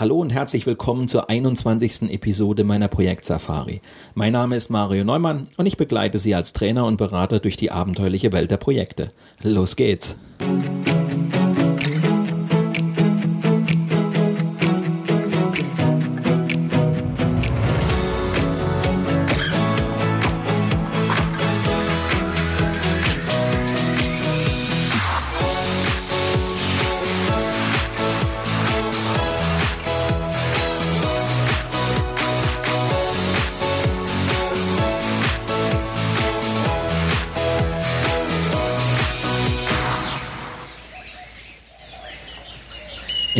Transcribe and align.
Hallo 0.00 0.18
und 0.18 0.30
herzlich 0.30 0.64
willkommen 0.64 1.08
zur 1.08 1.28
21. 1.28 2.10
Episode 2.10 2.64
meiner 2.64 2.88
Projekt 2.88 3.26
Safari. 3.26 3.82
Mein 4.14 4.32
Name 4.32 4.56
ist 4.56 4.70
Mario 4.70 5.04
Neumann 5.04 5.48
und 5.58 5.66
ich 5.66 5.76
begleite 5.76 6.16
Sie 6.16 6.34
als 6.34 6.54
Trainer 6.54 6.86
und 6.86 6.96
Berater 6.96 7.38
durch 7.38 7.58
die 7.58 7.70
abenteuerliche 7.70 8.32
Welt 8.32 8.50
der 8.50 8.56
Projekte. 8.56 9.12
Los 9.42 9.76
geht's! 9.76 10.16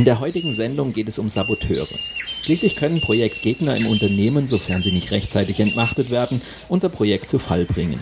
In 0.00 0.06
der 0.06 0.18
heutigen 0.18 0.54
Sendung 0.54 0.94
geht 0.94 1.08
es 1.08 1.18
um 1.18 1.28
Saboteure. 1.28 1.86
Schließlich 2.40 2.74
können 2.74 3.02
Projektgegner 3.02 3.76
im 3.76 3.86
Unternehmen, 3.86 4.46
sofern 4.46 4.82
sie 4.82 4.92
nicht 4.92 5.10
rechtzeitig 5.10 5.60
entmachtet 5.60 6.08
werden, 6.08 6.40
unser 6.70 6.88
Projekt 6.88 7.28
zu 7.28 7.38
Fall 7.38 7.66
bringen. 7.66 8.00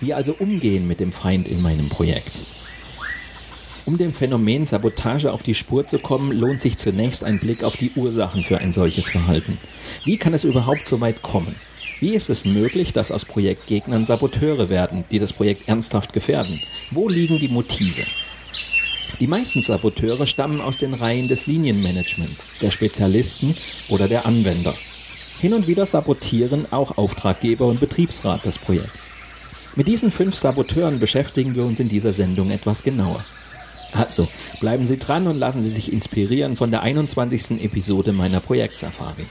Wie 0.00 0.12
also 0.12 0.34
umgehen 0.36 0.88
mit 0.88 0.98
dem 0.98 1.12
Feind 1.12 1.46
in 1.46 1.62
meinem 1.62 1.88
Projekt? 1.88 2.32
Um 3.84 3.96
dem 3.96 4.12
Phänomen 4.12 4.66
Sabotage 4.66 5.32
auf 5.32 5.44
die 5.44 5.54
Spur 5.54 5.86
zu 5.86 6.00
kommen, 6.00 6.32
lohnt 6.32 6.60
sich 6.60 6.78
zunächst 6.78 7.22
ein 7.22 7.38
Blick 7.38 7.62
auf 7.62 7.76
die 7.76 7.92
Ursachen 7.94 8.42
für 8.42 8.58
ein 8.58 8.72
solches 8.72 9.08
Verhalten. 9.08 9.56
Wie 10.04 10.16
kann 10.16 10.34
es 10.34 10.42
überhaupt 10.42 10.88
so 10.88 11.00
weit 11.00 11.22
kommen? 11.22 11.54
Wie 12.00 12.16
ist 12.16 12.28
es 12.28 12.44
möglich, 12.44 12.92
dass 12.92 13.12
aus 13.12 13.24
Projektgegnern 13.24 14.04
Saboteure 14.04 14.68
werden, 14.68 15.04
die 15.12 15.20
das 15.20 15.32
Projekt 15.32 15.68
ernsthaft 15.68 16.12
gefährden? 16.12 16.60
Wo 16.90 17.08
liegen 17.08 17.38
die 17.38 17.46
Motive? 17.46 18.02
Die 19.18 19.26
meisten 19.26 19.62
Saboteure 19.62 20.26
stammen 20.26 20.60
aus 20.60 20.76
den 20.76 20.92
Reihen 20.92 21.28
des 21.28 21.46
Linienmanagements, 21.46 22.48
der 22.60 22.70
Spezialisten 22.70 23.56
oder 23.88 24.08
der 24.08 24.26
Anwender. 24.26 24.74
Hin 25.40 25.54
und 25.54 25.66
wieder 25.66 25.86
sabotieren 25.86 26.70
auch 26.70 26.98
Auftraggeber 26.98 27.66
und 27.66 27.80
Betriebsrat 27.80 28.44
das 28.44 28.58
Projekt. 28.58 28.92
Mit 29.74 29.88
diesen 29.88 30.10
fünf 30.10 30.34
Saboteuren 30.34 31.00
beschäftigen 31.00 31.54
wir 31.54 31.64
uns 31.64 31.80
in 31.80 31.88
dieser 31.88 32.12
Sendung 32.12 32.50
etwas 32.50 32.82
genauer. 32.82 33.24
Also, 33.92 34.28
bleiben 34.60 34.84
Sie 34.84 34.98
dran 34.98 35.26
und 35.26 35.38
lassen 35.38 35.62
Sie 35.62 35.70
sich 35.70 35.92
inspirieren 35.92 36.56
von 36.56 36.70
der 36.70 36.82
21. 36.82 37.62
Episode 37.62 38.12
meiner 38.12 38.40
Projektsafari. 38.40 39.26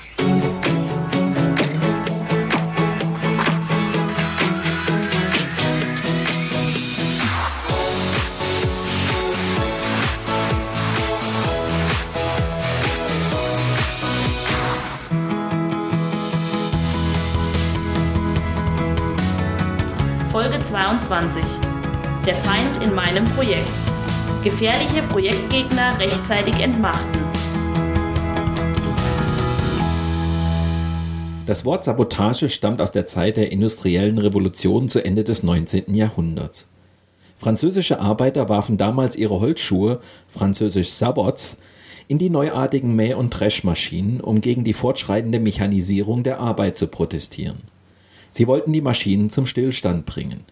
Folge 21.05 21.29
22. 21.29 21.43
Der 22.25 22.35
Feind 22.35 22.83
in 22.83 22.93
meinem 22.93 23.25
Projekt. 23.25 23.69
Gefährliche 24.43 25.03
Projektgegner 25.03 25.99
rechtzeitig 25.99 26.59
entmachten. 26.59 27.21
Das 31.45 31.63
Wort 31.63 31.83
Sabotage 31.83 32.49
stammt 32.49 32.81
aus 32.81 32.91
der 32.91 33.05
Zeit 33.05 33.37
der 33.37 33.51
industriellen 33.51 34.17
Revolution 34.17 34.89
zu 34.89 35.03
Ende 35.03 35.23
des 35.23 35.43
19. 35.43 35.93
Jahrhunderts. 35.93 36.67
Französische 37.37 37.99
Arbeiter 37.99 38.49
warfen 38.49 38.77
damals 38.77 39.15
ihre 39.15 39.39
Holzschuhe, 39.39 39.99
französisch 40.27 40.89
Sabots, 40.89 41.57
in 42.07 42.17
die 42.17 42.29
neuartigen 42.29 42.95
Mäh- 42.95 43.15
und 43.15 43.29
Dreschmaschinen, 43.29 44.21
um 44.21 44.41
gegen 44.41 44.63
die 44.63 44.73
fortschreitende 44.73 45.39
Mechanisierung 45.39 46.23
der 46.23 46.39
Arbeit 46.39 46.77
zu 46.77 46.87
protestieren. 46.87 47.63
Sie 48.31 48.47
wollten 48.47 48.73
die 48.73 48.81
Maschinen 48.81 49.29
zum 49.29 49.45
Stillstand 49.45 50.05
bringen. 50.05 50.45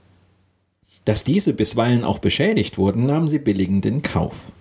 Dass 1.06 1.24
diese 1.24 1.54
bisweilen 1.54 2.04
auch 2.04 2.20
beschädigt 2.20 2.78
wurden, 2.78 3.06
nahmen 3.06 3.28
sie 3.28 3.40
billigend 3.40 3.86
in 3.86 4.02
Kauf. 4.02 4.52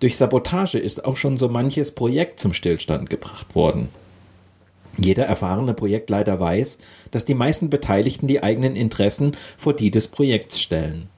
Durch 0.00 0.16
Sabotage 0.16 0.78
ist 0.78 1.04
auch 1.04 1.16
schon 1.16 1.36
so 1.36 1.48
manches 1.48 1.92
Projekt 1.92 2.40
zum 2.40 2.52
Stillstand 2.52 3.08
gebracht 3.08 3.54
worden. 3.54 3.88
Jeder 4.98 5.24
erfahrene 5.24 5.72
Projektleiter 5.72 6.38
weiß, 6.38 6.78
dass 7.10 7.24
die 7.24 7.34
meisten 7.34 7.70
Beteiligten 7.70 8.26
die 8.26 8.42
eigenen 8.42 8.76
Interessen 8.76 9.36
vor 9.56 9.74
die 9.74 9.90
des 9.90 10.08
Projekts 10.08 10.60
stellen. 10.60 11.08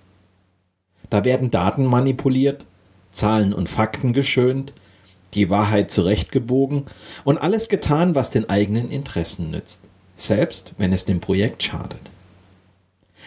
Da 1.11 1.25
werden 1.25 1.51
Daten 1.51 1.85
manipuliert, 1.85 2.67
Zahlen 3.11 3.53
und 3.53 3.69
Fakten 3.69 4.13
geschönt, 4.13 4.73
die 5.35 5.51
Wahrheit 5.51 5.91
zurechtgebogen 5.91 6.85
und 7.25 7.39
alles 7.39 7.69
getan, 7.69 8.15
was 8.15 8.31
den 8.31 8.49
eigenen 8.49 8.91
Interessen 8.91 9.51
nützt 9.51 9.81
selbst 10.17 10.75
wenn 10.79 10.93
es 10.93 11.05
dem 11.05 11.21
Projekt 11.21 11.63
schadet. 11.63 12.01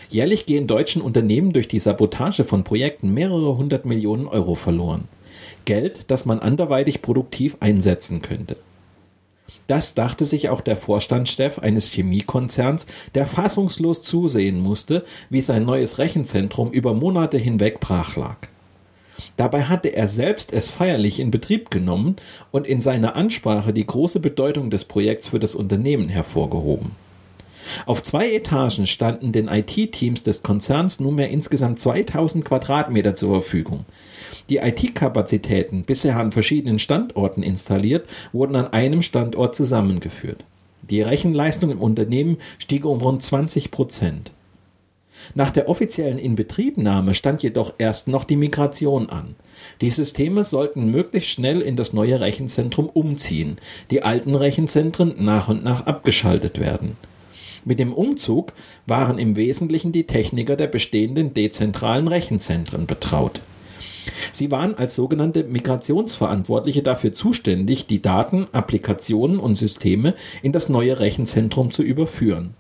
Jährlich 0.10 0.46
gehen 0.46 0.68
deutschen 0.68 1.02
Unternehmen 1.02 1.54
durch 1.54 1.68
die 1.68 1.80
Sabotage 1.80 2.44
von 2.44 2.64
Projekten 2.64 3.14
mehrere 3.14 3.58
hundert 3.58 3.86
Millionen 3.86 4.28
Euro 4.28 4.56
verloren. 4.56 5.08
Geld, 5.66 6.06
das 6.08 6.26
man 6.26 6.40
anderweitig 6.40 7.02
produktiv 7.02 7.58
einsetzen 7.60 8.22
könnte. 8.22 8.58
Das 9.68 9.94
dachte 9.94 10.24
sich 10.24 10.48
auch 10.48 10.62
der 10.62 10.78
Vorstandschef 10.78 11.60
eines 11.60 11.92
Chemiekonzerns, 11.92 12.88
der 13.16 13.26
fassungslos 13.26 14.02
zusehen 14.02 14.62
musste, 14.62 15.04
wie 15.30 15.42
sein 15.42 15.66
neues 15.66 15.98
Rechenzentrum 15.98 16.72
über 16.72 16.94
Monate 16.94 17.38
hinweg 17.38 17.82
brach 17.82 18.16
lag. 18.16 18.38
Dabei 19.36 19.64
hatte 19.64 19.90
er 19.90 20.08
selbst 20.08 20.54
es 20.54 20.70
feierlich 20.70 21.20
in 21.20 21.32
Betrieb 21.32 21.70
genommen 21.70 22.16
und 22.52 22.66
in 22.66 22.80
seiner 22.80 23.16
Ansprache 23.16 23.74
die 23.74 23.86
große 23.86 24.22
Bedeutung 24.22 24.70
des 24.70 24.86
Projekts 24.86 25.28
für 25.28 25.40
das 25.40 25.54
Unternehmen 25.54 26.08
hervorgehoben. 26.08 26.94
Auf 27.86 28.04
zwei 28.04 28.34
Etagen 28.34 28.86
standen 28.86 29.32
den 29.32 29.48
IT-Teams 29.48 30.24
des 30.24 30.44
Konzerns 30.44 31.00
nunmehr 31.00 31.30
insgesamt 31.30 31.80
2000 31.80 32.46
Quadratmeter 32.46 33.16
zur 33.16 33.42
Verfügung. 33.42 33.86
Die 34.50 34.58
IT-Kapazitäten, 34.58 35.84
bisher 35.84 36.18
an 36.18 36.32
verschiedenen 36.32 36.80
Standorten 36.80 37.44
installiert, 37.44 38.08
wurden 38.32 38.56
an 38.56 38.68
einem 38.68 39.02
Standort 39.02 39.56
zusammengeführt. 39.56 40.44
Die 40.90 41.02
Rechenleistung 41.02 41.72
im 41.72 41.82
Unternehmen 41.82 42.38
stieg 42.60 42.86
um 42.86 43.02
rund 43.02 43.22
20 43.22 43.72
Prozent. 43.72 44.32
Nach 45.36 45.50
der 45.50 45.68
offiziellen 45.68 46.18
Inbetriebnahme 46.18 47.14
stand 47.14 47.44
jedoch 47.44 47.74
erst 47.78 48.08
noch 48.08 48.24
die 48.24 48.38
Migration 48.38 49.10
an. 49.10 49.36
Die 49.82 49.90
Systeme 49.90 50.44
sollten 50.44 50.92
möglichst 50.92 51.32
schnell 51.32 51.62
in 51.62 51.76
das 51.76 51.92
neue 51.92 52.20
Rechenzentrum 52.20 52.88
umziehen, 52.88 53.58
die 53.92 54.04
alten 54.04 54.36
Rechenzentren 54.36 55.16
nach 55.18 55.50
und 55.50 55.64
nach 55.64 55.86
abgeschaltet 55.86 56.60
werden. 56.60 56.96
Mit 57.68 57.80
dem 57.80 57.92
Umzug 57.92 58.54
waren 58.86 59.20
im 59.20 59.36
Wesentlichen 59.36 59.92
die 59.92 60.08
Techniker 60.08 60.56
der 60.56 60.68
bestehenden 60.68 61.34
dezentralen 61.34 62.08
Rechenzentren 62.08 62.88
betraut. 62.88 63.42
Sie 64.32 64.52
waren 64.52 64.74
als 64.76 64.96
sogenannte 64.96 65.44
Migrationsverantwortliche 65.44 66.82
dafür 66.82 67.12
zuständig, 67.12 67.86
die 67.86 68.02
Daten, 68.02 68.48
Applikationen 68.54 69.38
und 69.38 69.56
Systeme 69.56 70.16
in 70.42 70.54
das 70.54 70.70
neue 70.70 70.98
Rechenzentrum 71.02 71.70
zu 71.70 71.84
überführen. 71.84 72.54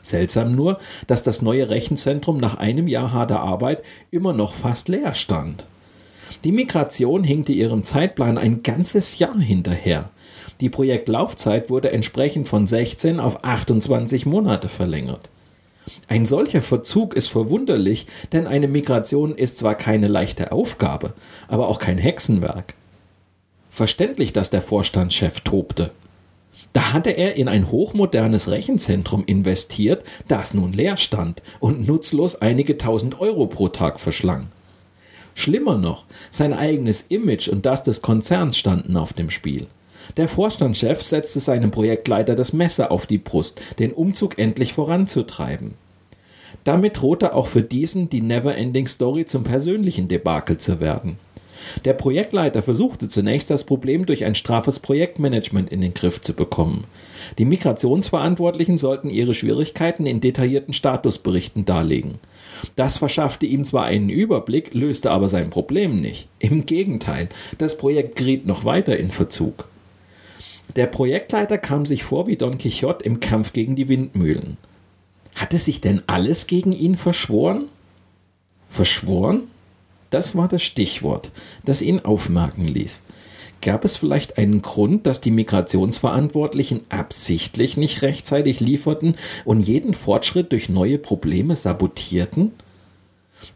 Seltsam 0.00 0.54
nur, 0.54 0.78
dass 1.06 1.22
das 1.22 1.42
neue 1.42 1.68
Rechenzentrum 1.68 2.38
nach 2.38 2.56
einem 2.56 2.88
Jahr 2.88 3.12
harter 3.12 3.40
Arbeit 3.40 3.82
immer 4.10 4.32
noch 4.32 4.54
fast 4.54 4.88
leer 4.88 5.12
stand. 5.12 5.66
Die 6.42 6.52
Migration 6.52 7.22
hinkte 7.22 7.52
ihrem 7.52 7.84
Zeitplan 7.84 8.38
ein 8.38 8.62
ganzes 8.62 9.18
Jahr 9.18 9.38
hinterher. 9.38 10.08
Die 10.60 10.70
Projektlaufzeit 10.70 11.68
wurde 11.68 11.92
entsprechend 11.92 12.48
von 12.48 12.66
16 12.66 13.20
auf 13.20 13.44
28 13.44 14.26
Monate 14.26 14.68
verlängert. 14.68 15.28
Ein 16.08 16.26
solcher 16.26 16.62
Verzug 16.62 17.14
ist 17.14 17.28
verwunderlich, 17.28 18.06
denn 18.32 18.46
eine 18.46 18.68
Migration 18.68 19.34
ist 19.34 19.58
zwar 19.58 19.74
keine 19.74 20.08
leichte 20.08 20.52
Aufgabe, 20.52 21.14
aber 21.48 21.68
auch 21.68 21.78
kein 21.78 21.98
Hexenwerk. 21.98 22.74
Verständlich, 23.68 24.32
dass 24.32 24.50
der 24.50 24.62
Vorstandschef 24.62 25.40
tobte. 25.40 25.92
Da 26.72 26.92
hatte 26.92 27.10
er 27.10 27.36
in 27.36 27.48
ein 27.48 27.70
hochmodernes 27.70 28.50
Rechenzentrum 28.50 29.24
investiert, 29.24 30.04
das 30.28 30.54
nun 30.54 30.72
leer 30.72 30.96
stand 30.96 31.42
und 31.60 31.86
nutzlos 31.86 32.36
einige 32.36 32.76
tausend 32.76 33.20
Euro 33.20 33.46
pro 33.46 33.68
Tag 33.68 34.00
verschlang. 34.00 34.48
Schlimmer 35.34 35.76
noch, 35.76 36.06
sein 36.30 36.52
eigenes 36.52 37.02
Image 37.08 37.48
und 37.48 37.66
das 37.66 37.82
des 37.82 38.02
Konzerns 38.02 38.58
standen 38.58 38.96
auf 38.96 39.12
dem 39.12 39.30
Spiel. 39.30 39.66
Der 40.16 40.28
Vorstandschef 40.28 41.02
setzte 41.02 41.40
seinem 41.40 41.70
Projektleiter 41.70 42.34
das 42.34 42.52
Messer 42.52 42.90
auf 42.90 43.06
die 43.06 43.18
Brust, 43.18 43.60
den 43.78 43.92
Umzug 43.92 44.38
endlich 44.38 44.72
voranzutreiben. 44.72 45.74
Damit 46.64 47.00
drohte 47.00 47.34
auch 47.34 47.46
für 47.46 47.62
diesen 47.62 48.08
die 48.08 48.20
Neverending 48.20 48.86
Story 48.86 49.24
zum 49.24 49.44
persönlichen 49.44 50.08
Debakel 50.08 50.58
zu 50.58 50.80
werden. 50.80 51.18
Der 51.84 51.94
Projektleiter 51.94 52.62
versuchte 52.62 53.08
zunächst 53.08 53.50
das 53.50 53.64
Problem 53.64 54.06
durch 54.06 54.24
ein 54.24 54.34
straffes 54.34 54.80
Projektmanagement 54.80 55.70
in 55.70 55.80
den 55.80 55.94
Griff 55.94 56.20
zu 56.20 56.34
bekommen. 56.34 56.84
Die 57.38 57.44
Migrationsverantwortlichen 57.44 58.76
sollten 58.76 59.10
ihre 59.10 59.34
Schwierigkeiten 59.34 60.06
in 60.06 60.20
detaillierten 60.20 60.74
Statusberichten 60.74 61.64
darlegen. 61.64 62.18
Das 62.74 62.98
verschaffte 62.98 63.46
ihm 63.46 63.64
zwar 63.64 63.84
einen 63.84 64.08
Überblick, 64.08 64.74
löste 64.74 65.10
aber 65.10 65.28
sein 65.28 65.50
Problem 65.50 66.00
nicht. 66.00 66.28
Im 66.38 66.66
Gegenteil, 66.66 67.28
das 67.58 67.76
Projekt 67.76 68.16
geriet 68.16 68.46
noch 68.46 68.64
weiter 68.64 68.96
in 68.96 69.10
Verzug. 69.10 69.68
Der 70.76 70.86
Projektleiter 70.86 71.56
kam 71.56 71.86
sich 71.86 72.04
vor 72.04 72.26
wie 72.26 72.36
Don 72.36 72.58
Quixote 72.58 73.02
im 73.04 73.20
Kampf 73.20 73.54
gegen 73.54 73.76
die 73.76 73.88
Windmühlen. 73.88 74.58
Hatte 75.34 75.56
sich 75.56 75.80
denn 75.80 76.02
alles 76.06 76.46
gegen 76.46 76.72
ihn 76.72 76.96
verschworen? 76.96 77.64
Verschworen? 78.68 79.44
Das 80.10 80.36
war 80.36 80.48
das 80.48 80.62
Stichwort, 80.62 81.30
das 81.64 81.80
ihn 81.80 82.00
aufmerken 82.00 82.66
ließ. 82.66 83.02
Gab 83.62 83.86
es 83.86 83.96
vielleicht 83.96 84.36
einen 84.36 84.60
Grund, 84.60 85.06
dass 85.06 85.22
die 85.22 85.30
Migrationsverantwortlichen 85.30 86.82
absichtlich 86.90 87.78
nicht 87.78 88.02
rechtzeitig 88.02 88.60
lieferten 88.60 89.16
und 89.46 89.60
jeden 89.60 89.94
Fortschritt 89.94 90.52
durch 90.52 90.68
neue 90.68 90.98
Probleme 90.98 91.56
sabotierten? 91.56 92.52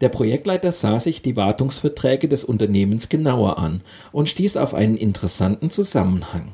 Der 0.01 0.09
Projektleiter 0.09 0.71
sah 0.71 0.99
sich 0.99 1.21
die 1.21 1.35
Wartungsverträge 1.35 2.27
des 2.27 2.43
Unternehmens 2.43 3.09
genauer 3.09 3.59
an 3.59 3.81
und 4.11 4.27
stieß 4.27 4.57
auf 4.57 4.73
einen 4.73 4.97
interessanten 4.97 5.69
Zusammenhang. 5.69 6.53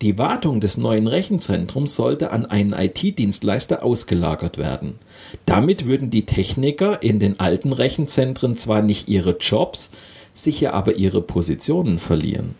Die 0.00 0.16
Wartung 0.16 0.60
des 0.60 0.76
neuen 0.76 1.08
Rechenzentrums 1.08 1.96
sollte 1.96 2.30
an 2.30 2.46
einen 2.46 2.72
IT-Dienstleister 2.72 3.82
ausgelagert 3.82 4.56
werden. 4.56 5.00
Damit 5.44 5.86
würden 5.86 6.08
die 6.08 6.24
Techniker 6.24 7.02
in 7.02 7.18
den 7.18 7.40
alten 7.40 7.72
Rechenzentren 7.72 8.56
zwar 8.56 8.80
nicht 8.80 9.08
ihre 9.08 9.38
Jobs, 9.38 9.90
sicher 10.34 10.72
aber 10.72 10.94
ihre 10.94 11.20
Positionen 11.20 11.98
verlieren. 11.98 12.54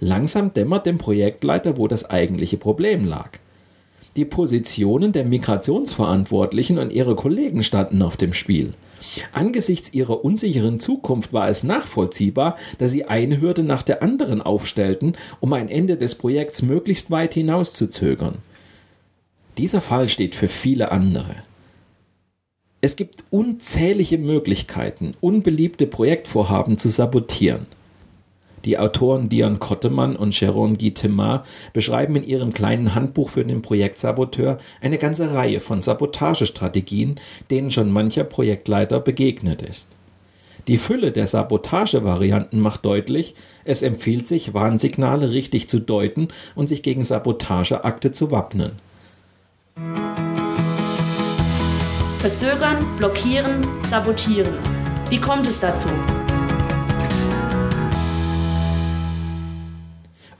Langsam 0.00 0.52
dämmert 0.52 0.86
dem 0.86 0.98
Projektleiter, 0.98 1.76
wo 1.76 1.86
das 1.86 2.10
eigentliche 2.10 2.56
Problem 2.56 3.04
lag. 3.04 3.30
Die 4.16 4.24
Positionen 4.24 5.12
der 5.12 5.24
Migrationsverantwortlichen 5.24 6.78
und 6.78 6.92
ihre 6.92 7.14
Kollegen 7.14 7.62
standen 7.62 8.02
auf 8.02 8.16
dem 8.16 8.32
Spiel. 8.32 8.74
Angesichts 9.32 9.92
ihrer 9.92 10.24
unsicheren 10.24 10.80
Zukunft 10.80 11.32
war 11.32 11.48
es 11.48 11.64
nachvollziehbar, 11.64 12.56
dass 12.78 12.90
sie 12.90 13.04
eine 13.04 13.40
Hürde 13.40 13.62
nach 13.62 13.82
der 13.82 14.02
anderen 14.02 14.42
aufstellten, 14.42 15.16
um 15.40 15.52
ein 15.52 15.68
Ende 15.68 15.96
des 15.96 16.14
Projekts 16.14 16.62
möglichst 16.62 17.10
weit 17.10 17.34
hinauszuzögern. 17.34 18.38
Dieser 19.58 19.80
Fall 19.80 20.08
steht 20.08 20.34
für 20.34 20.48
viele 20.48 20.90
andere. 20.90 21.36
Es 22.80 22.96
gibt 22.96 23.24
unzählige 23.30 24.18
Möglichkeiten, 24.18 25.14
unbeliebte 25.20 25.86
Projektvorhaben 25.86 26.76
zu 26.76 26.90
sabotieren. 26.90 27.66
Die 28.64 28.78
Autoren 28.78 29.28
Dion 29.28 29.58
Kottemann 29.58 30.16
und 30.16 30.34
Sharon 30.34 30.78
Guy 30.78 30.92
Timar 30.92 31.44
beschreiben 31.72 32.16
in 32.16 32.24
ihrem 32.24 32.52
kleinen 32.52 32.94
Handbuch 32.94 33.30
für 33.30 33.44
den 33.44 33.62
Projektsaboteur 33.62 34.58
eine 34.80 34.98
ganze 34.98 35.34
Reihe 35.34 35.60
von 35.60 35.82
Sabotagestrategien, 35.82 37.20
denen 37.50 37.70
schon 37.70 37.90
mancher 37.90 38.24
Projektleiter 38.24 39.00
begegnet 39.00 39.62
ist. 39.62 39.88
Die 40.66 40.78
Fülle 40.78 41.12
der 41.12 41.26
Sabotagevarianten 41.26 42.58
macht 42.58 42.86
deutlich, 42.86 43.34
es 43.64 43.82
empfiehlt 43.82 44.26
sich, 44.26 44.54
Warnsignale 44.54 45.30
richtig 45.30 45.68
zu 45.68 45.78
deuten 45.78 46.28
und 46.54 46.68
sich 46.68 46.82
gegen 46.82 47.04
Sabotageakte 47.04 48.12
zu 48.12 48.30
wappnen. 48.30 48.72
Verzögern, 52.18 52.78
blockieren, 52.96 53.66
sabotieren. 53.80 54.54
Wie 55.10 55.20
kommt 55.20 55.46
es 55.46 55.60
dazu? 55.60 55.90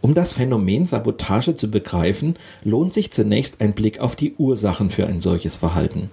Um 0.05 0.13
das 0.13 0.35
Phänomen 0.35 0.85
Sabotage 0.85 1.57
zu 1.57 1.71
begreifen, 1.71 2.37
lohnt 2.63 2.93
sich 2.93 3.11
zunächst 3.11 3.63
ein 3.63 3.73
Blick 3.73 4.01
auf 4.01 4.15
die 4.15 4.35
Ursachen 4.35 4.91
für 4.91 5.07
ein 5.07 5.19
solches 5.19 5.57
Verhalten. 5.57 6.11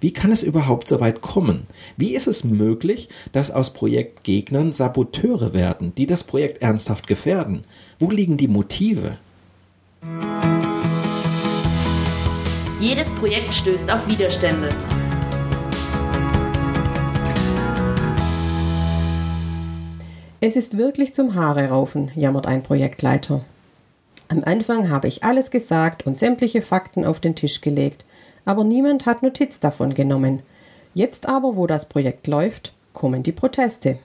Wie 0.00 0.14
kann 0.14 0.32
es 0.32 0.42
überhaupt 0.42 0.88
so 0.88 0.98
weit 1.00 1.20
kommen? 1.20 1.66
Wie 1.98 2.14
ist 2.14 2.26
es 2.26 2.42
möglich, 2.42 3.10
dass 3.32 3.50
aus 3.50 3.74
Projektgegnern 3.74 4.72
Saboteure 4.72 5.52
werden, 5.52 5.92
die 5.94 6.06
das 6.06 6.24
Projekt 6.24 6.62
ernsthaft 6.62 7.06
gefährden? 7.06 7.64
Wo 7.98 8.10
liegen 8.10 8.38
die 8.38 8.48
Motive? 8.48 9.18
Jedes 12.80 13.10
Projekt 13.10 13.52
stößt 13.52 13.90
auf 13.90 14.08
Widerstände. 14.08 14.70
Es 20.40 20.54
ist 20.54 20.78
wirklich 20.78 21.14
zum 21.14 21.34
Haare 21.34 21.70
raufen, 21.70 22.12
jammert 22.14 22.46
ein 22.46 22.62
Projektleiter. 22.62 23.44
Am 24.28 24.44
Anfang 24.44 24.88
habe 24.88 25.08
ich 25.08 25.24
alles 25.24 25.50
gesagt 25.50 26.06
und 26.06 26.16
sämtliche 26.16 26.62
Fakten 26.62 27.04
auf 27.04 27.18
den 27.18 27.34
Tisch 27.34 27.60
gelegt, 27.60 28.04
aber 28.44 28.62
niemand 28.62 29.04
hat 29.04 29.22
Notiz 29.24 29.58
davon 29.58 29.94
genommen. 29.94 30.42
Jetzt 30.94 31.28
aber, 31.28 31.56
wo 31.56 31.66
das 31.66 31.88
Projekt 31.88 32.28
läuft, 32.28 32.72
kommen 32.92 33.24
die 33.24 33.32
Proteste. 33.32 33.98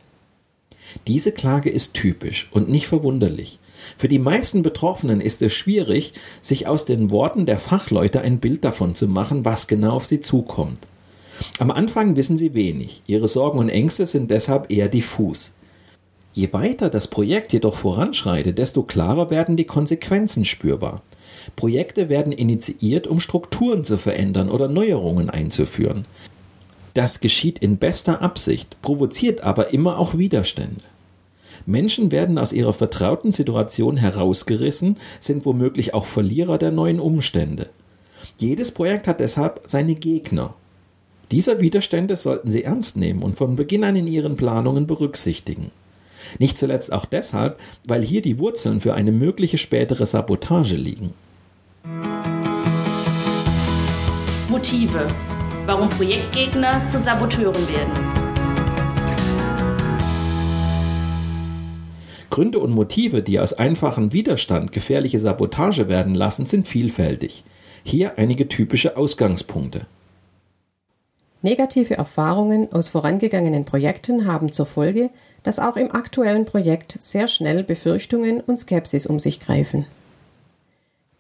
Diese 1.06 1.32
Klage 1.32 1.70
ist 1.70 1.94
typisch 1.94 2.50
und 2.52 2.68
nicht 2.68 2.88
verwunderlich. 2.88 3.60
Für 3.96 4.08
die 4.08 4.20
meisten 4.20 4.64
Betroffenen 4.64 5.22
ist 5.22 5.42
es 5.44 5.54
schwierig, 5.54 6.14
sich 6.42 6.68
aus 6.68 6.86
den 6.86 7.12
Worten 7.12 7.46
der 7.46 7.60
Fachleute 7.60 8.22
ein 8.22 8.40
Bild 8.40 8.64
davon 8.64 8.96
zu 8.96 9.08
machen, 9.08 9.46
was 9.46 9.68
genau 9.68 9.92
auf 9.92 10.06
sie 10.06 10.20
zukommt. 10.20 10.80
Am 11.60 11.70
Anfang 11.70 12.16
wissen 12.16 12.38
sie 12.40 12.56
wenig, 12.56 13.04
ihre 13.06 13.28
Sorgen 13.28 13.60
und 13.60 13.70
Ängste 13.70 14.08
sind 14.08 14.32
deshalb 14.32 14.72
eher 14.72 14.88
diffus. 14.88 15.54
Je 16.34 16.52
weiter 16.52 16.90
das 16.90 17.08
Projekt 17.08 17.54
jedoch 17.54 17.78
voranschreitet, 17.78 18.58
desto 18.58 18.82
klarer 18.84 19.30
werden 19.30 19.56
die 19.56 19.66
Konsequenzen 19.66 20.46
spürbar. 20.46 21.04
Projekte 21.56 22.10
werden 22.10 22.34
initiiert, 22.34 23.06
um 23.06 23.20
Strukturen 23.20 23.84
zu 23.84 23.98
verändern 23.98 24.50
oder 24.50 24.68
Neuerungen 24.68 25.30
einzuführen. 25.30 26.06
Das 26.96 27.20
geschieht 27.20 27.60
in 27.60 27.78
bester 27.78 28.22
Absicht, 28.22 28.82
provoziert 28.82 29.42
aber 29.42 29.74
immer 29.74 30.00
auch 30.00 30.18
Widerstände. 30.18 30.82
Menschen 31.66 32.12
werden 32.12 32.38
aus 32.38 32.52
ihrer 32.52 32.74
vertrauten 32.74 33.32
Situation 33.32 33.96
herausgerissen, 33.98 34.98
sind 35.20 35.46
womöglich 35.46 35.94
auch 35.94 36.06
Verlierer 36.06 36.58
der 36.58 36.72
neuen 36.72 37.00
Umstände. 37.00 37.70
Jedes 38.38 38.72
Projekt 38.72 39.08
hat 39.08 39.20
deshalb 39.20 39.62
seine 39.66 39.96
Gegner. 39.96 40.56
Diese 41.32 41.62
Widerstände 41.62 42.18
sollten 42.18 42.52
Sie 42.52 42.64
ernst 42.64 42.98
nehmen 42.98 43.24
und 43.24 43.36
von 43.36 43.56
Beginn 43.56 43.84
an 43.84 43.96
in 43.96 44.08
Ihren 44.08 44.36
Planungen 44.36 44.88
berücksichtigen. 44.88 45.72
Nicht 46.40 46.58
zuletzt 46.58 46.92
auch 46.92 47.06
deshalb, 47.06 47.60
weil 47.88 48.02
hier 48.04 48.22
die 48.22 48.40
Wurzeln 48.40 48.82
für 48.82 48.94
eine 48.94 49.12
mögliche 49.12 49.58
spätere 49.58 50.06
Sabotage 50.06 50.76
liegen. 50.76 51.14
Motive. 54.50 55.08
Warum 55.66 55.90
Projektgegner 55.90 56.88
zu 56.88 57.00
Saboteuren 57.00 57.68
werden. 57.70 58.14
Gründe 62.30 62.60
und 62.60 62.72
Motive, 62.72 63.22
die 63.22 63.40
aus 63.40 63.54
einfachem 63.54 64.12
Widerstand 64.12 64.72
gefährliche 64.72 65.20
Sabotage 65.20 65.88
werden 65.88 66.16
lassen, 66.16 66.46
sind 66.46 66.68
vielfältig. 66.68 67.44
Hier 67.84 68.18
einige 68.18 68.48
typische 68.48 68.98
Ausgangspunkte. 68.98 69.86
Negative 71.44 71.96
Erfahrungen 71.96 72.72
aus 72.72 72.88
vorangegangenen 72.88 73.66
Projekten 73.66 74.26
haben 74.26 74.54
zur 74.54 74.66
Folge, 74.66 75.10
dass 75.44 75.60
auch 75.60 75.76
im 75.76 75.92
aktuellen 75.92 76.46
Projekt 76.46 76.96
sehr 77.00 77.28
schnell 77.28 77.66
Befürchtungen 77.66 78.40
und 78.40 78.62
Skepsis 78.62 79.06
um 79.06 79.20
sich 79.20 79.42
greifen. 79.42 79.86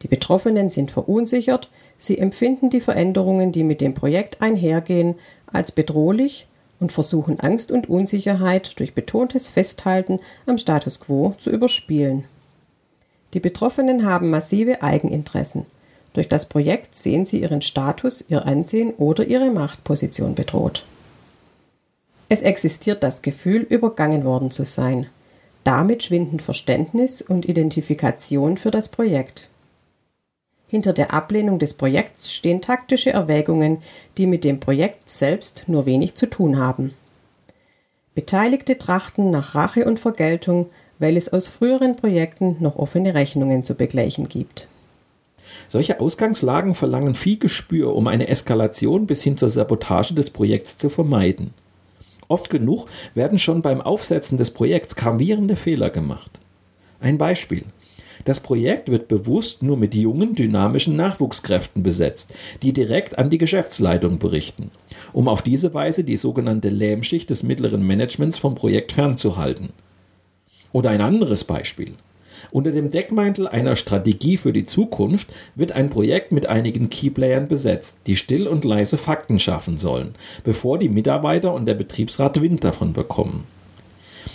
Die 0.01 0.07
Betroffenen 0.07 0.69
sind 0.69 0.91
verunsichert, 0.91 1.69
sie 1.97 2.17
empfinden 2.17 2.69
die 2.69 2.79
Veränderungen, 2.79 3.51
die 3.51 3.65
mit 3.65 3.81
dem 3.81 3.93
Projekt 3.93 4.41
einhergehen, 4.41 5.15
als 5.45 5.73
bedrohlich 5.73 6.47
und 6.79 6.93
versuchen 6.93 7.41
Angst 7.41 7.69
und 7.69 7.89
Unsicherheit 7.89 8.79
durch 8.79 8.93
betontes 8.93 9.49
Festhalten 9.49 10.21
am 10.45 10.57
Status 10.57 11.01
quo 11.01 11.35
zu 11.37 11.49
überspielen. 11.49 12.23
Die 13.33 13.41
Betroffenen 13.41 14.05
haben 14.05 14.29
massive 14.29 14.81
Eigeninteressen. 14.83 15.65
Durch 16.13 16.27
das 16.27 16.45
Projekt 16.45 16.95
sehen 16.95 17.25
sie 17.25 17.41
ihren 17.41 17.61
Status, 17.61 18.23
ihr 18.27 18.45
Ansehen 18.45 18.93
oder 18.97 19.25
ihre 19.25 19.49
Machtposition 19.49 20.35
bedroht. 20.35 20.85
Es 22.29 22.41
existiert 22.41 23.03
das 23.03 23.21
Gefühl, 23.21 23.61
übergangen 23.61 24.23
worden 24.23 24.51
zu 24.51 24.63
sein. 24.63 25.07
Damit 25.63 26.03
schwinden 26.03 26.39
Verständnis 26.39 27.21
und 27.21 27.45
Identifikation 27.45 28.57
für 28.57 28.71
das 28.71 28.89
Projekt. 28.89 29.49
Hinter 30.67 30.93
der 30.93 31.13
Ablehnung 31.13 31.59
des 31.59 31.75
Projekts 31.75 32.33
stehen 32.33 32.61
taktische 32.61 33.11
Erwägungen, 33.11 33.83
die 34.17 34.25
mit 34.25 34.43
dem 34.43 34.59
Projekt 34.59 35.09
selbst 35.09 35.65
nur 35.67 35.85
wenig 35.85 36.15
zu 36.15 36.27
tun 36.27 36.57
haben. 36.57 36.93
Beteiligte 38.15 38.77
trachten 38.77 39.31
nach 39.31 39.55
Rache 39.55 39.85
und 39.85 39.99
Vergeltung, 39.99 40.67
weil 40.99 41.17
es 41.17 41.31
aus 41.31 41.47
früheren 41.47 41.95
Projekten 41.95 42.57
noch 42.59 42.75
offene 42.75 43.13
Rechnungen 43.13 43.63
zu 43.63 43.75
begleichen 43.75 44.29
gibt. 44.29 44.67
Solche 45.73 45.99
Ausgangslagen 45.99 46.75
verlangen 46.75 47.15
viel 47.15 47.39
Gespür, 47.39 47.95
um 47.95 48.05
eine 48.05 48.27
Eskalation 48.27 49.07
bis 49.07 49.23
hin 49.23 49.37
zur 49.37 49.49
Sabotage 49.49 50.13
des 50.13 50.29
Projekts 50.29 50.77
zu 50.77 50.87
vermeiden. 50.87 51.49
Oft 52.27 52.51
genug 52.51 52.85
werden 53.15 53.39
schon 53.39 53.63
beim 53.63 53.81
Aufsetzen 53.81 54.37
des 54.37 54.51
Projekts 54.51 54.95
gravierende 54.95 55.55
Fehler 55.55 55.89
gemacht. 55.89 56.29
Ein 56.99 57.17
Beispiel. 57.17 57.63
Das 58.23 58.39
Projekt 58.39 58.87
wird 58.87 59.07
bewusst 59.07 59.63
nur 59.63 59.75
mit 59.75 59.95
jungen, 59.95 60.35
dynamischen 60.35 60.95
Nachwuchskräften 60.95 61.81
besetzt, 61.81 62.31
die 62.61 62.71
direkt 62.71 63.17
an 63.17 63.31
die 63.31 63.39
Geschäftsleitung 63.39 64.19
berichten, 64.19 64.69
um 65.11 65.27
auf 65.27 65.41
diese 65.41 65.73
Weise 65.73 66.03
die 66.03 66.17
sogenannte 66.17 66.69
Lähmschicht 66.69 67.31
des 67.31 67.41
mittleren 67.41 67.83
Managements 67.83 68.37
vom 68.37 68.53
Projekt 68.53 68.91
fernzuhalten. 68.91 69.69
Oder 70.71 70.91
ein 70.91 71.01
anderes 71.01 71.45
Beispiel. 71.45 71.93
Unter 72.53 72.69
dem 72.69 72.91
Deckmantel 72.91 73.47
einer 73.47 73.75
Strategie 73.75 74.37
für 74.37 74.53
die 74.53 74.63
Zukunft 74.63 75.27
wird 75.55 75.71
ein 75.71 75.89
Projekt 75.89 76.31
mit 76.31 76.45
einigen 76.45 76.91
Keyplayern 76.91 77.47
besetzt, 77.47 77.97
die 78.05 78.15
still 78.15 78.47
und 78.47 78.63
leise 78.63 78.97
Fakten 78.97 79.39
schaffen 79.39 79.79
sollen, 79.79 80.13
bevor 80.43 80.77
die 80.77 80.87
Mitarbeiter 80.87 81.51
und 81.51 81.65
der 81.65 81.73
Betriebsrat 81.73 82.39
Wind 82.43 82.63
davon 82.63 82.93
bekommen. 82.93 83.45